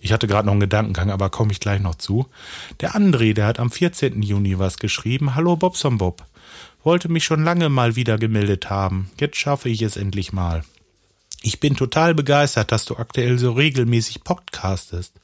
Ich 0.00 0.12
hatte 0.12 0.28
gerade 0.28 0.46
noch 0.46 0.52
einen 0.52 0.60
Gedankengang, 0.60 1.10
aber 1.10 1.30
komme 1.30 1.50
ich 1.50 1.58
gleich 1.58 1.80
noch 1.80 1.96
zu. 1.96 2.26
Der 2.80 2.92
André, 2.92 3.34
der 3.34 3.46
hat 3.46 3.58
am 3.58 3.72
14. 3.72 4.22
Juni 4.22 4.56
was 4.60 4.78
geschrieben. 4.78 5.34
Hallo 5.34 5.56
Bobson 5.56 5.98
Bob. 5.98 6.24
Wollte 6.84 7.08
mich 7.08 7.24
schon 7.24 7.42
lange 7.42 7.70
mal 7.70 7.96
wieder 7.96 8.18
gemeldet 8.18 8.70
haben. 8.70 9.10
Jetzt 9.18 9.36
schaffe 9.36 9.68
ich 9.68 9.82
es 9.82 9.96
endlich 9.96 10.32
mal. 10.32 10.62
Ich 11.44 11.58
bin 11.58 11.74
total 11.74 12.14
begeistert, 12.14 12.70
dass 12.70 12.84
du 12.84 12.96
aktuell 12.96 13.36
so 13.36 13.52
regelmäßig 13.52 14.22
podcastest. 14.22 15.14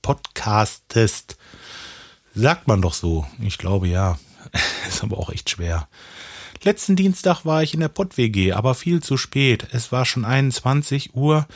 Podcastest. 0.00 1.36
Sagt 2.34 2.68
man 2.68 2.80
doch 2.80 2.94
so. 2.94 3.26
Ich 3.40 3.58
glaube 3.58 3.88
ja. 3.88 4.18
Ist 4.88 5.02
aber 5.02 5.18
auch 5.18 5.30
echt 5.30 5.50
schwer. 5.50 5.88
Letzten 6.62 6.94
Dienstag 6.94 7.44
war 7.44 7.64
ich 7.64 7.74
in 7.74 7.80
der 7.80 7.88
Pott-WG, 7.88 8.52
aber 8.52 8.76
viel 8.76 9.02
zu 9.02 9.16
spät. 9.16 9.66
Es 9.72 9.90
war 9.90 10.04
schon 10.04 10.24
21 10.24 11.14
Uhr 11.14 11.48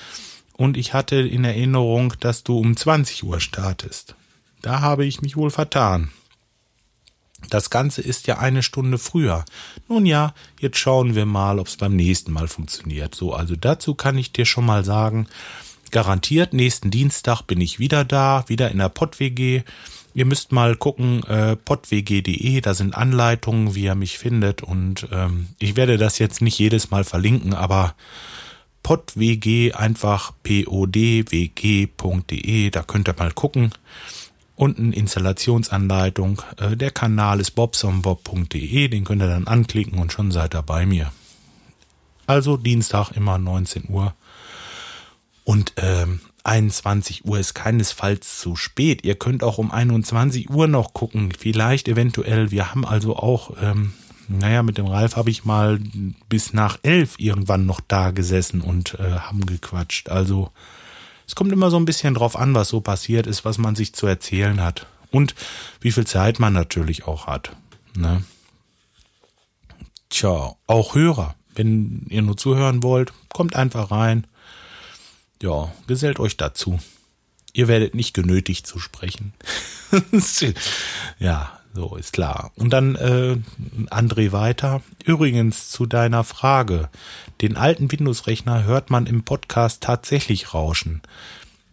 und 0.55 0.77
ich 0.77 0.93
hatte 0.93 1.17
in 1.17 1.45
Erinnerung, 1.45 2.13
dass 2.19 2.43
du 2.43 2.59
um 2.59 2.77
20 2.77 3.23
Uhr 3.23 3.41
startest. 3.41 4.17
Da 4.61 4.81
habe 4.81 5.07
ich 5.07 5.23
mich 5.23 5.37
wohl 5.37 5.51
vertan. 5.51 6.11
Das 7.49 7.71
Ganze 7.71 8.03
ist 8.03 8.27
ja 8.27 8.39
eine 8.39 8.63
Stunde 8.63 8.99
früher. 8.99 9.45
Nun 9.89 10.07
ja, 10.07 10.35
jetzt 10.61 10.79
schauen 10.79 11.15
wir 11.15 11.27
mal, 11.27 11.59
ob 11.59 11.67
es 11.67 11.77
beim 11.77 11.97
nächsten 11.97 12.33
Mal 12.33 12.49
funktioniert. 12.49 13.15
So, 13.15 13.33
also 13.33 13.57
dazu 13.57 13.95
kann 13.95 14.19
ich 14.19 14.33
dir 14.33 14.45
schon 14.45 14.67
mal 14.67 14.85
sagen, 14.85 15.27
garantiert 15.91 16.53
nächsten 16.53 16.91
Dienstag 16.91 17.43
bin 17.43 17.61
ich 17.61 17.79
wieder 17.79 18.05
da, 18.05 18.45
wieder 18.47 18.71
in 18.71 18.79
der 18.79 18.89
PodWG. 18.89 19.63
Ihr 20.13 20.25
müsst 20.25 20.53
mal 20.53 20.77
gucken, 20.77 21.23
äh, 21.25 21.57
podwg.de, 21.57 22.61
da 22.61 22.75
sind 22.75 22.95
Anleitungen, 22.97 23.75
wie 23.75 23.85
ihr 23.85 23.95
mich 23.95 24.19
findet. 24.19 24.63
Und 24.63 25.09
ähm, 25.13 25.49
ich 25.59 25.77
werde 25.77 25.99
das 25.99 26.19
jetzt 26.19 26.43
nicht 26.43 26.59
jedes 26.59 26.91
Mal 26.91 27.05
verlinken, 27.05 27.55
aber 27.55 27.95
podwg 28.83 29.73
einfach 29.75 30.33
podwg.de, 30.43 31.41
da 32.71 32.83
könnt 32.83 33.09
ihr 33.09 33.15
mal 33.17 33.33
gucken 33.33 33.73
unten 34.61 34.93
Installationsanleitung. 34.93 36.43
Äh, 36.59 36.77
der 36.77 36.91
Kanal 36.91 37.41
ist 37.41 37.53
bobsonbob.de, 37.53 38.89
den 38.89 39.05
könnt 39.05 39.23
ihr 39.23 39.29
dann 39.29 39.47
anklicken 39.47 39.99
und 39.99 40.13
schon 40.13 40.31
seid 40.31 40.55
ihr 40.55 40.63
bei 40.63 40.87
mir. 40.87 41.13
Also 42.27 42.57
Dienstag 42.57 43.13
immer 43.13 43.39
19 43.39 43.89
Uhr. 43.89 44.15
Und 45.45 45.73
ähm, 45.79 46.21
21 46.45 47.25
Uhr 47.25 47.39
ist 47.39 47.55
keinesfalls 47.55 48.39
zu 48.39 48.55
spät. 48.55 49.05
Ihr 49.05 49.17
könnt 49.17 49.43
auch 49.43 49.59
um 49.59 49.71
21 49.71 50.51
Uhr 50.51 50.69
noch 50.69 50.93
gucken. 50.93 51.33
Vielleicht 51.37 51.89
eventuell. 51.89 52.51
Wir 52.51 52.71
haben 52.71 52.85
also 52.85 53.17
auch, 53.17 53.57
ähm, 53.61 53.95
naja, 54.29 54.63
mit 54.63 54.79
dem 54.79 54.87
Ralf 54.87 55.17
habe 55.17 55.31
ich 55.31 55.45
mal 55.45 55.81
bis 56.29 56.53
nach 56.53 56.79
elf 56.83 57.15
irgendwann 57.19 57.67
noch 57.67 57.81
da 57.81 58.11
gesessen 58.11 58.61
und 58.61 58.95
äh, 59.01 59.11
haben 59.11 59.45
gequatscht. 59.45 60.09
Also 60.09 60.51
es 61.31 61.37
kommt 61.37 61.53
immer 61.53 61.71
so 61.71 61.77
ein 61.77 61.85
bisschen 61.85 62.15
drauf 62.15 62.35
an, 62.35 62.57
was 62.57 62.71
so 62.71 62.81
passiert 62.81 63.29
ist, 63.29 63.45
was 63.45 63.57
man 63.57 63.77
sich 63.77 63.93
zu 63.93 64.09
erzählen 64.09 64.61
hat. 64.61 64.89
Und 65.13 65.37
wie 65.81 65.93
viel 65.93 66.05
Zeit 66.05 66.41
man 66.41 66.53
natürlich 66.53 67.07
auch 67.07 67.29
hat. 67.29 67.55
Ne? 67.95 68.25
Tja, 70.09 70.57
auch 70.67 70.97
Hörer. 70.97 71.37
Wenn 71.55 72.05
ihr 72.09 72.23
nur 72.23 72.37
zuhören 72.37 72.83
wollt, 72.83 73.13
kommt 73.33 73.55
einfach 73.55 73.93
rein. 73.93 74.27
Ja, 75.41 75.73
gesellt 75.87 76.19
euch 76.19 76.37
dazu. 76.37 76.81
Ihr 77.53 77.69
werdet 77.69 77.95
nicht 77.95 78.13
genötigt 78.13 78.67
zu 78.67 78.81
sprechen. 78.81 79.33
ja, 81.21 81.60
so 81.73 81.97
ist 81.97 82.13
klar. 82.13 82.51
Und 82.57 82.71
dann 82.71 82.97
äh, 82.97 83.37
André 83.91 84.33
weiter. 84.33 84.83
Übrigens 85.05 85.71
zu 85.71 85.87
deiner 85.87 86.25
Frage. 86.25 86.89
Den 87.41 87.57
alten 87.57 87.91
Windows-Rechner 87.91 88.65
hört 88.65 88.91
man 88.91 89.07
im 89.07 89.23
Podcast 89.23 89.83
tatsächlich 89.83 90.53
rauschen. 90.53 91.01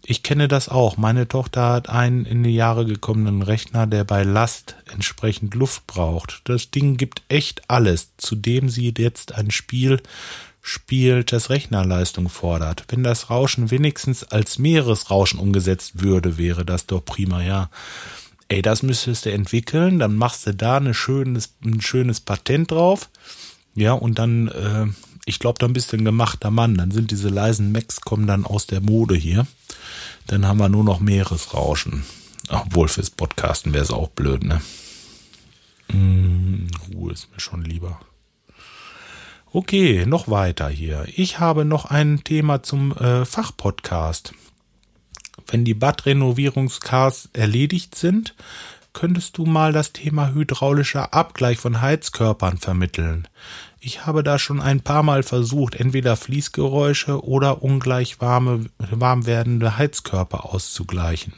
Ich 0.09 0.23
kenne 0.23 0.47
das 0.47 0.69
auch. 0.69 0.95
Meine 0.95 1.27
Tochter 1.27 1.69
hat 1.69 1.89
einen 1.89 2.25
in 2.25 2.43
die 2.43 2.55
Jahre 2.55 2.85
gekommenen 2.85 3.41
Rechner, 3.41 3.87
der 3.87 4.05
bei 4.05 4.23
Last 4.23 4.75
entsprechend 4.93 5.53
Luft 5.53 5.85
braucht. 5.87 6.41
Das 6.45 6.71
Ding 6.71 6.95
gibt 6.95 7.23
echt 7.27 7.69
alles, 7.69 8.11
zudem 8.15 8.69
sie 8.69 8.93
jetzt 8.97 9.35
ein 9.35 9.51
Spiel 9.51 10.01
spielt, 10.61 11.33
das 11.33 11.49
Rechnerleistung 11.49 12.29
fordert. 12.29 12.85
Wenn 12.89 13.03
das 13.03 13.29
Rauschen 13.29 13.71
wenigstens 13.71 14.23
als 14.23 14.59
Meeresrauschen 14.59 15.39
umgesetzt 15.39 16.01
würde, 16.01 16.37
wäre 16.37 16.65
das 16.65 16.85
doch 16.85 17.03
prima, 17.03 17.41
ja 17.43 17.69
ey, 18.49 18.61
das 18.61 18.83
müsstest 18.83 19.25
du 19.25 19.31
entwickeln, 19.31 19.99
dann 19.99 20.15
machst 20.15 20.47
du 20.47 20.53
da 20.53 20.77
eine 20.77 20.93
schönes, 20.93 21.53
ein 21.63 21.81
schönes 21.81 22.19
Patent 22.19 22.71
drauf. 22.71 23.09
Ja, 23.75 23.93
und 23.93 24.17
dann, 24.17 24.47
äh, 24.47 24.87
ich 25.25 25.39
glaube, 25.39 25.59
dann 25.59 25.73
bist 25.73 25.91
du 25.91 25.97
ein 25.97 26.05
gemachter 26.05 26.51
Mann. 26.51 26.75
Dann 26.75 26.91
sind 26.91 27.11
diese 27.11 27.29
leisen 27.29 27.71
Macs 27.71 28.01
kommen 28.01 28.27
dann 28.27 28.45
aus 28.45 28.65
der 28.65 28.81
Mode 28.81 29.15
hier. 29.15 29.45
Dann 30.25 30.47
haben 30.47 30.59
wir 30.59 30.69
nur 30.69 30.83
noch 30.83 30.99
Meeresrauschen. 30.99 32.03
Obwohl 32.49 32.87
fürs 32.87 33.09
Podcasten 33.09 33.73
wäre 33.73 33.83
es 33.83 33.91
auch 33.91 34.09
blöd, 34.09 34.43
ne? 34.43 34.61
Mm, 35.89 36.67
Ruhe 36.93 37.13
ist 37.13 37.31
mir 37.31 37.39
schon 37.39 37.63
lieber. 37.63 37.99
Okay, 39.51 40.05
noch 40.05 40.27
weiter 40.27 40.69
hier. 40.69 41.05
Ich 41.15 41.39
habe 41.39 41.65
noch 41.65 41.85
ein 41.85 42.23
Thema 42.23 42.63
zum 42.63 42.93
äh, 42.93 43.25
Fachpodcast 43.25 44.33
wenn 45.47 45.65
die 45.65 45.73
Badrenovierungscars 45.73 47.29
erledigt 47.33 47.95
sind, 47.95 48.35
könntest 48.93 49.37
du 49.37 49.45
mal 49.45 49.73
das 49.73 49.93
Thema 49.93 50.33
hydraulischer 50.33 51.13
Abgleich 51.13 51.59
von 51.59 51.81
Heizkörpern 51.81 52.57
vermitteln. 52.57 53.27
Ich 53.79 54.05
habe 54.05 54.23
da 54.23 54.39
schon 54.39 54.59
ein 54.59 54.81
paar 54.81 55.03
Mal 55.03 55.21
versucht, 55.21 55.75
entweder 55.75 56.17
Fließgeräusche 56.17 57.23
oder 57.23 57.61
ungleich 57.61 58.19
warme, 58.21 58.65
warm 58.79 59.25
werdende 59.25 59.77
Heizkörper 59.77 60.45
auszugleichen. 60.45 61.33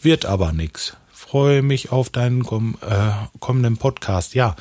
Wird 0.00 0.24
aber 0.24 0.52
nix. 0.52 0.96
Freue 1.12 1.62
mich 1.62 1.90
auf 1.90 2.10
deinen 2.10 2.44
komm, 2.44 2.78
äh, 2.80 3.10
kommenden 3.40 3.76
Podcast. 3.76 4.34
Ja, 4.34 4.54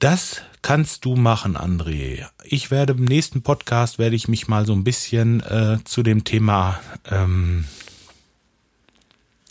das 0.00 0.42
kannst 0.64 1.04
du 1.04 1.14
machen, 1.14 1.58
André. 1.58 2.24
Ich 2.42 2.70
werde 2.70 2.94
im 2.94 3.04
nächsten 3.04 3.42
Podcast 3.42 3.98
werde 3.98 4.16
ich 4.16 4.28
mich 4.28 4.48
mal 4.48 4.64
so 4.64 4.72
ein 4.72 4.82
bisschen 4.82 5.40
äh, 5.40 5.76
zu 5.84 6.02
dem 6.02 6.24
Thema 6.24 6.80
ähm, 7.10 7.66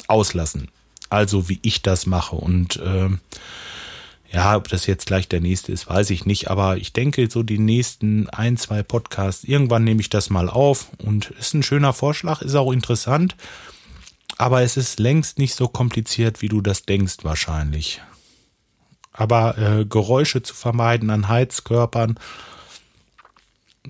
auslassen. 0.08 0.70
Also 1.12 1.50
wie 1.50 1.60
ich 1.62 1.84
das 1.84 2.08
mache 2.08 2.36
und 2.36 2.78
äh, 2.78 3.10
ja, 4.32 4.56
ob 4.56 4.68
das 4.70 4.88
jetzt 4.88 5.06
gleich 5.06 5.30
der 5.30 5.40
nächste 5.40 5.72
ist, 5.72 5.88
weiß 5.88 6.10
ich 6.10 6.26
nicht. 6.26 6.50
Aber 6.50 6.78
ich 6.78 6.94
denke, 6.94 7.30
so 7.30 7.44
die 7.44 7.60
nächsten 7.60 8.28
ein, 8.32 8.58
zwei 8.58 8.82
Podcasts, 8.82 9.44
irgendwann 9.44 9.84
nehme 9.84 10.02
ich 10.02 10.10
das 10.10 10.32
mal 10.32 10.50
auf. 10.50 10.88
Und 10.98 11.30
ist 11.40 11.54
ein 11.54 11.62
schöner 11.62 11.94
Vorschlag, 11.94 12.42
ist 12.42 12.56
auch 12.56 12.72
interessant. 12.72 13.36
Aber 14.40 14.64
es 14.64 14.78
ist 14.78 15.00
längst 15.00 15.38
nicht 15.38 15.54
so 15.54 15.68
kompliziert, 15.68 16.42
wie 16.42 16.50
du 16.50 16.62
das 16.62 16.86
denkst, 16.86 17.18
wahrscheinlich. 17.22 18.02
Aber 19.14 19.58
äh, 19.58 19.86
Geräusche 19.86 20.42
zu 20.42 20.56
vermeiden 20.56 21.10
an 21.12 21.28
Heizkörpern, 21.28 22.20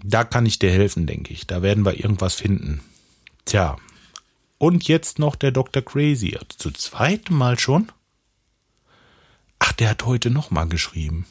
da 0.03 0.23
kann 0.23 0.45
ich 0.45 0.59
dir 0.59 0.71
helfen, 0.71 1.07
denke 1.07 1.33
ich. 1.33 1.47
Da 1.47 1.61
werden 1.61 1.85
wir 1.85 1.97
irgendwas 1.97 2.35
finden. 2.35 2.81
Tja. 3.45 3.77
Und 4.57 4.87
jetzt 4.87 5.19
noch 5.19 5.35
der 5.35 5.51
Dr. 5.51 5.81
Crazy. 5.81 6.37
Zu 6.57 6.71
zweitem 6.71 7.37
Mal 7.37 7.59
schon? 7.59 7.91
Ach, 9.59 9.71
der 9.73 9.89
hat 9.89 10.05
heute 10.05 10.29
nochmal 10.29 10.67
geschrieben. 10.67 11.25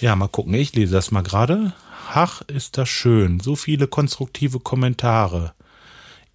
Ja, 0.00 0.14
mal 0.16 0.28
gucken. 0.28 0.54
Ich 0.54 0.74
lese 0.74 0.94
das 0.94 1.10
mal 1.10 1.22
gerade. 1.22 1.72
Ach, 2.12 2.42
ist 2.42 2.78
das 2.78 2.88
schön. 2.88 3.40
So 3.40 3.56
viele 3.56 3.86
konstruktive 3.86 4.60
Kommentare. 4.60 5.54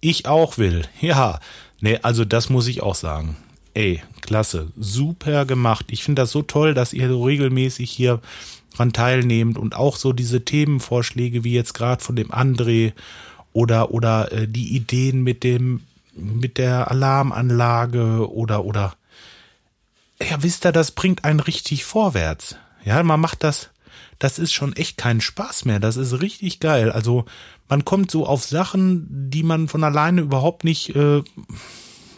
Ich 0.00 0.26
auch 0.26 0.58
will. 0.58 0.86
Ja, 1.00 1.40
nee, 1.80 1.98
also 2.02 2.24
das 2.24 2.50
muss 2.50 2.66
ich 2.66 2.82
auch 2.82 2.94
sagen. 2.94 3.36
Ey, 3.74 4.02
klasse. 4.20 4.72
Super 4.76 5.44
gemacht. 5.46 5.86
Ich 5.90 6.04
finde 6.04 6.22
das 6.22 6.30
so 6.30 6.42
toll, 6.42 6.74
dass 6.74 6.92
ihr 6.92 7.08
so 7.08 7.24
regelmäßig 7.24 7.90
hier 7.90 8.20
dran 8.74 8.92
teilnehmt 8.92 9.58
und 9.58 9.74
auch 9.76 9.96
so 9.96 10.12
diese 10.12 10.44
Themenvorschläge 10.44 11.44
wie 11.44 11.52
jetzt 11.52 11.74
gerade 11.74 12.02
von 12.02 12.16
dem 12.16 12.30
André 12.30 12.92
oder 13.52 13.92
oder 13.92 14.32
äh, 14.32 14.48
die 14.48 14.74
Ideen 14.74 15.22
mit 15.22 15.44
dem 15.44 15.82
mit 16.16 16.58
der 16.58 16.90
Alarmanlage 16.90 18.30
oder 18.32 18.64
oder 18.64 18.94
ja, 20.20 20.42
wisst 20.42 20.64
ihr, 20.64 20.72
das 20.72 20.92
bringt 20.92 21.24
einen 21.24 21.40
richtig 21.40 21.84
vorwärts. 21.84 22.56
Ja, 22.84 23.02
man 23.02 23.20
macht 23.20 23.42
das, 23.42 23.70
das 24.18 24.38
ist 24.38 24.52
schon 24.52 24.74
echt 24.76 24.96
kein 24.96 25.20
Spaß 25.20 25.64
mehr. 25.64 25.80
Das 25.80 25.96
ist 25.96 26.20
richtig 26.20 26.60
geil. 26.60 26.92
Also 26.92 27.24
man 27.68 27.84
kommt 27.84 28.10
so 28.10 28.26
auf 28.26 28.44
Sachen, 28.44 29.30
die 29.30 29.42
man 29.42 29.68
von 29.68 29.82
alleine 29.82 30.20
überhaupt 30.20 30.64
nicht, 30.64 30.94
äh, 30.94 31.22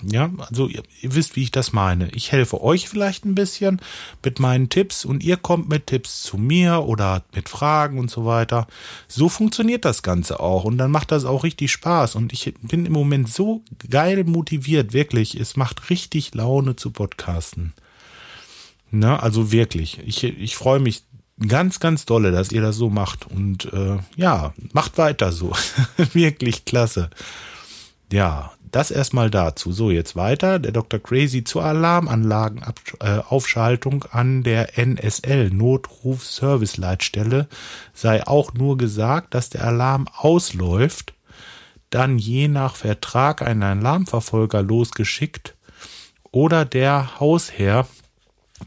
ja, 0.02 0.30
also 0.38 0.68
ihr, 0.68 0.82
ihr 1.00 1.14
wisst, 1.14 1.36
wie 1.36 1.42
ich 1.42 1.50
das 1.50 1.72
meine. 1.72 2.10
Ich 2.10 2.32
helfe 2.32 2.62
euch 2.62 2.88
vielleicht 2.88 3.24
ein 3.24 3.34
bisschen 3.34 3.80
mit 4.24 4.40
meinen 4.40 4.68
Tipps 4.68 5.04
und 5.04 5.22
ihr 5.22 5.36
kommt 5.36 5.68
mit 5.68 5.86
Tipps 5.86 6.22
zu 6.22 6.36
mir 6.36 6.84
oder 6.84 7.24
mit 7.34 7.48
Fragen 7.48 7.98
und 7.98 8.10
so 8.10 8.24
weiter. 8.24 8.66
So 9.08 9.28
funktioniert 9.28 9.84
das 9.84 10.02
Ganze 10.02 10.40
auch 10.40 10.64
und 10.64 10.78
dann 10.78 10.90
macht 10.90 11.12
das 11.12 11.24
auch 11.24 11.44
richtig 11.44 11.72
Spaß 11.72 12.14
und 12.14 12.32
ich 12.32 12.52
bin 12.62 12.86
im 12.86 12.92
Moment 12.92 13.32
so 13.32 13.62
geil 13.90 14.24
motiviert, 14.24 14.92
wirklich. 14.92 15.38
Es 15.38 15.56
macht 15.56 15.90
richtig 15.90 16.34
Laune 16.34 16.76
zu 16.76 16.90
podcasten. 16.90 17.72
Ne, 18.90 19.20
also 19.22 19.52
wirklich. 19.52 19.98
Ich, 20.06 20.22
ich 20.22 20.56
freue 20.56 20.80
mich 20.80 21.04
ganz, 21.48 21.80
ganz 21.80 22.06
dolle, 22.06 22.32
dass 22.32 22.52
ihr 22.52 22.62
das 22.62 22.76
so 22.76 22.90
macht. 22.90 23.26
Und 23.30 23.72
äh, 23.72 23.98
ja, 24.16 24.54
macht 24.72 24.98
weiter 24.98 25.32
so. 25.32 25.52
wirklich 26.12 26.64
klasse. 26.64 27.10
Ja, 28.12 28.52
das 28.70 28.90
erstmal 28.90 29.30
dazu. 29.30 29.72
So, 29.72 29.90
jetzt 29.90 30.14
weiter. 30.16 30.58
Der 30.58 30.72
Dr. 30.72 31.00
Crazy 31.00 31.44
zur 31.44 31.64
Alarmanlagenaufschaltung 31.64 34.04
an 34.10 34.42
der 34.42 34.76
NSL 34.78 35.48
Notruf-Service-Leitstelle 35.50 37.48
sei 37.94 38.26
auch 38.26 38.52
nur 38.54 38.76
gesagt, 38.76 39.34
dass 39.34 39.50
der 39.50 39.64
Alarm 39.64 40.08
ausläuft, 40.16 41.14
dann 41.90 42.18
je 42.18 42.48
nach 42.48 42.74
Vertrag 42.76 43.42
ein 43.42 43.62
Alarmverfolger 43.62 44.62
losgeschickt 44.62 45.54
oder 46.32 46.64
der 46.64 47.20
Hausherr 47.20 47.86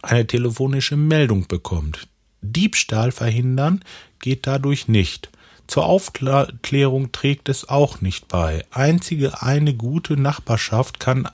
eine 0.01 0.25
telefonische 0.25 0.95
Meldung 0.97 1.47
bekommt. 1.47 2.07
Diebstahl 2.41 3.11
verhindern 3.11 3.83
geht 4.19 4.47
dadurch 4.47 4.87
nicht. 4.87 5.29
Zur 5.69 5.85
Aufklärung 5.85 7.11
trägt 7.11 7.47
es 7.47 7.69
auch 7.69 8.01
nicht 8.01 8.27
bei. 8.27 8.65
Einzige 8.71 9.43
eine 9.43 9.75
gute 9.75 10.17
Nachbarschaft 10.17 10.99
kann 10.99 11.29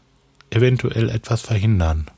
eventuell 0.50 1.10
etwas 1.10 1.41
verhindern. 1.41 2.12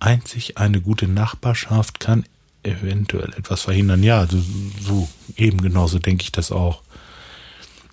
Einzig 0.00 0.58
eine 0.58 0.80
gute 0.80 1.06
Nachbarschaft 1.06 2.00
kann 2.00 2.24
eventuell 2.64 3.32
etwas 3.34 3.62
verhindern. 3.62 4.02
Ja, 4.02 4.26
so, 4.26 4.42
so 4.80 5.08
eben 5.36 5.60
genauso 5.60 6.00
denke 6.00 6.24
ich 6.24 6.32
das 6.32 6.50
auch. 6.50 6.82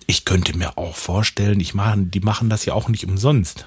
Ich 0.08 0.24
könnte 0.24 0.58
mir 0.58 0.76
auch 0.76 0.96
vorstellen, 0.96 1.60
ich 1.60 1.72
machen, 1.72 2.10
die 2.10 2.18
machen 2.18 2.50
das 2.50 2.64
ja 2.64 2.74
auch 2.74 2.88
nicht 2.88 3.04
umsonst. 3.04 3.66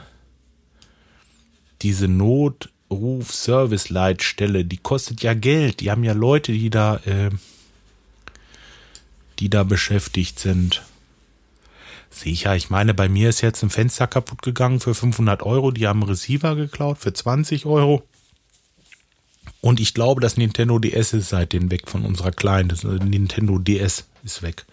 Diese 1.82 2.10
Not, 2.10 2.74
Ruf-Service-Leitstelle, 2.92 4.66
die 4.66 4.80
kostet 4.80 5.24
ja 5.24 5.34
Geld. 5.34 5.80
Die 5.80 5.92
haben 5.92 6.04
ja 6.04 6.12
Leute, 6.12 6.52
die 6.52 6.70
da, 6.70 6.98
äh, 7.06 7.30
die 9.39 9.50
da 9.50 9.63
beschäftigt 9.63 10.39
sind. 10.39 10.84
Sicher, 12.10 12.56
ich 12.56 12.69
meine, 12.69 12.93
bei 12.93 13.10
mir 13.10 13.30
ist 13.30 13.41
jetzt 13.41 13.63
ein 13.63 13.69
Fenster 13.69 14.06
kaputt 14.08 14.43
gegangen 14.43 14.80
für 14.80 14.93
500 14.93 15.41
Euro. 15.43 15.72
Die 15.72 15.88
haben 15.88 16.04
Receiver 16.04 16.56
geklaut 16.56 17.00
für 17.00 17.13
20 17.13 17.65
Euro. 17.65 18.04
Und 19.62 19.80
ich 19.80 19.93
glaube, 19.93 20.22
das 20.22 20.38
Nintendo 20.38 20.78
DS 20.78 21.13
ist 21.13 21.30
seitdem 21.30 21.72
weg 21.72 21.89
von 21.89 22.06
unserer 22.06 22.32
Kleinen. 22.32 22.69
Das 22.69 22.84
Nintendo 22.84 23.58
DS 23.58 24.06
ist 24.24 24.41
weg. 24.41 24.65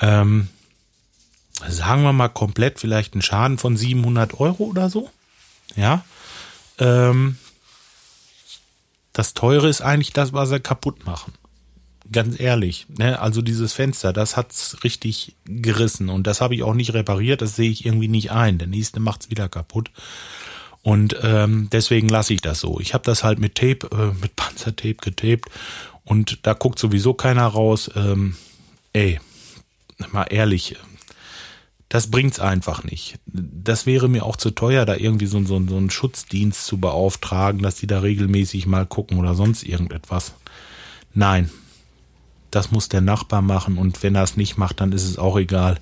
Ähm, 0.00 0.48
sagen 1.68 2.02
wir 2.02 2.12
mal 2.12 2.28
komplett 2.28 2.80
vielleicht 2.80 3.14
einen 3.14 3.22
Schaden 3.22 3.58
von 3.58 3.76
700 3.76 4.38
Euro 4.40 4.64
oder 4.64 4.90
so. 4.90 5.10
Ja. 5.76 6.04
Ähm, 6.78 7.38
das 9.12 9.34
Teure 9.34 9.68
ist 9.68 9.80
eigentlich 9.80 10.12
das, 10.12 10.32
was 10.32 10.50
sie 10.50 10.60
kaputt 10.60 11.06
machen. 11.06 11.32
Ganz 12.12 12.40
ehrlich, 12.40 12.86
ne? 12.88 13.20
also 13.20 13.40
dieses 13.40 13.72
Fenster, 13.72 14.12
das 14.12 14.36
hat's 14.36 14.78
richtig 14.82 15.36
gerissen 15.44 16.08
und 16.08 16.26
das 16.26 16.40
habe 16.40 16.56
ich 16.56 16.64
auch 16.64 16.74
nicht 16.74 16.92
repariert, 16.92 17.40
das 17.40 17.54
sehe 17.54 17.70
ich 17.70 17.86
irgendwie 17.86 18.08
nicht 18.08 18.32
ein. 18.32 18.58
Der 18.58 18.66
nächste 18.66 18.98
macht's 18.98 19.30
wieder 19.30 19.48
kaputt. 19.48 19.90
Und 20.82 21.16
ähm, 21.22 21.68
deswegen 21.70 22.08
lasse 22.08 22.34
ich 22.34 22.40
das 22.40 22.58
so. 22.58 22.80
Ich 22.80 22.94
habe 22.94 23.04
das 23.04 23.22
halt 23.22 23.38
mit 23.38 23.54
Tape, 23.54 23.88
äh, 23.92 24.20
mit 24.20 24.34
Panzertape 24.36 24.96
getaped 24.96 25.50
und 26.04 26.46
da 26.46 26.54
guckt 26.54 26.78
sowieso 26.78 27.14
keiner 27.14 27.46
raus. 27.46 27.90
Ähm, 27.94 28.34
ey, 28.92 29.20
mal 30.10 30.24
ehrlich, 30.24 30.76
das 31.88 32.10
bringt's 32.10 32.40
einfach 32.40 32.84
nicht. 32.84 33.18
Das 33.26 33.84
wäre 33.84 34.08
mir 34.08 34.24
auch 34.24 34.36
zu 34.36 34.50
teuer, 34.50 34.86
da 34.86 34.96
irgendwie 34.96 35.26
so, 35.26 35.44
so, 35.44 35.60
so 35.66 35.76
einen 35.76 35.90
Schutzdienst 35.90 36.64
zu 36.64 36.78
beauftragen, 36.78 37.62
dass 37.62 37.76
die 37.76 37.86
da 37.86 38.00
regelmäßig 38.00 38.66
mal 38.66 38.86
gucken 38.86 39.18
oder 39.18 39.34
sonst 39.34 39.64
irgendetwas. 39.64 40.34
Nein, 41.14 41.50
das 42.50 42.70
muss 42.70 42.88
der 42.88 43.00
Nachbar 43.00 43.42
machen 43.42 43.78
und 43.78 44.02
wenn 44.02 44.14
er 44.14 44.22
es 44.22 44.36
nicht 44.36 44.56
macht, 44.56 44.80
dann 44.80 44.92
ist 44.92 45.04
es 45.04 45.18
auch 45.18 45.38
egal. 45.38 45.78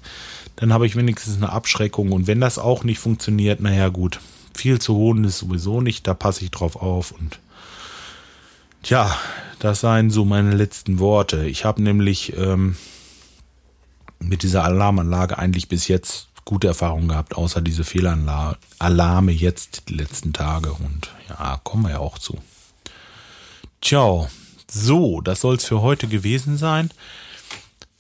Dann 0.57 0.73
habe 0.73 0.87
ich 0.87 0.97
wenigstens 0.97 1.37
eine 1.37 1.53
Abschreckung 1.53 2.13
und 2.13 2.27
wenn 2.27 2.41
das 2.41 2.59
auch 2.59 2.85
nicht 2.85 2.99
funktioniert, 2.99 3.61
naja 3.61 3.89
gut, 3.89 4.21
viel 4.55 4.81
zu 4.81 4.95
holen 4.95 5.25
ist 5.25 5.39
sowieso 5.39 5.81
nicht, 5.81 6.07
da 6.07 6.15
passe 6.15 6.45
ich 6.45 6.51
drauf 6.51 6.77
auf 6.77 7.13
und 7.13 7.39
tja, 8.83 9.15
das 9.59 9.81
seien 9.81 10.11
so 10.11 10.25
meine 10.25 10.55
letzten 10.55 10.99
Worte. 10.99 11.47
Ich 11.47 11.65
habe 11.65 11.83
nämlich 11.83 12.37
ähm, 12.37 12.77
mit 14.21 14.43
dieser 14.43 14.65
Alarmanlage 14.65 15.39
eigentlich 15.39 15.69
bis 15.69 15.89
jetzt 15.89 16.29
gute 16.45 16.67
Erfahrungen 16.67 17.09
gehabt, 17.09 17.37
außer 17.37 17.61
diese 17.61 17.85
Fehlalarme 17.85 19.33
jetzt 19.33 19.83
die 19.89 19.95
letzten 19.95 20.33
Tage. 20.33 20.73
Und 20.73 21.11
ja, 21.29 21.61
kommen 21.63 21.85
wir 21.85 21.91
ja 21.91 21.99
auch 21.99 22.19
zu. 22.19 22.39
Ciao. 23.83 24.29
So, 24.71 25.21
das 25.21 25.41
soll 25.41 25.57
es 25.57 25.65
für 25.65 25.81
heute 25.81 26.09
gewesen 26.09 26.57
sein. 26.57 26.91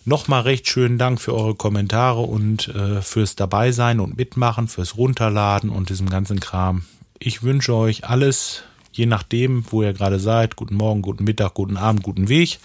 Nochmal 0.05 0.43
recht 0.43 0.69
schönen 0.69 0.97
Dank 0.97 1.21
für 1.21 1.35
eure 1.35 1.55
Kommentare 1.55 2.21
und 2.21 2.69
äh, 2.69 3.03
fürs 3.03 3.37
Dabeisein 3.37 4.01
und 4.01 4.17
Mitmachen, 4.17 4.69
fürs 4.69 4.97
Runterladen 4.97 5.71
und 5.71 5.91
diesem 5.91 6.09
ganzen 6.09 6.41
Kram. 6.41 6.85
Ich 7.19 7.43
wünsche 7.43 7.75
euch 7.75 8.09
alles, 8.09 8.63
je 8.93 9.07
nachdem, 9.07 9.65
wo 9.71 9.83
ihr 9.83 9.93
gerade 9.93 10.19
seid. 10.19 10.57
Guten 10.57 10.77
Morgen, 10.77 11.03
guten 11.03 11.25
Mittag, 11.25 11.55
guten 11.55 11.77
Abend, 11.77 12.03
guten 12.03 12.29
Weg. 12.29 12.59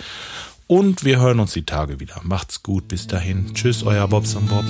Und 0.67 1.03
wir 1.03 1.19
hören 1.19 1.39
uns 1.39 1.53
die 1.53 1.65
Tage 1.65 1.99
wieder. 1.99 2.21
Macht's 2.23 2.63
gut, 2.63 2.87
bis 2.87 3.07
dahin. 3.07 3.53
Tschüss, 3.53 3.83
euer 3.83 4.07
Bobs 4.07 4.35
und 4.35 4.47
Bob. 4.47 4.63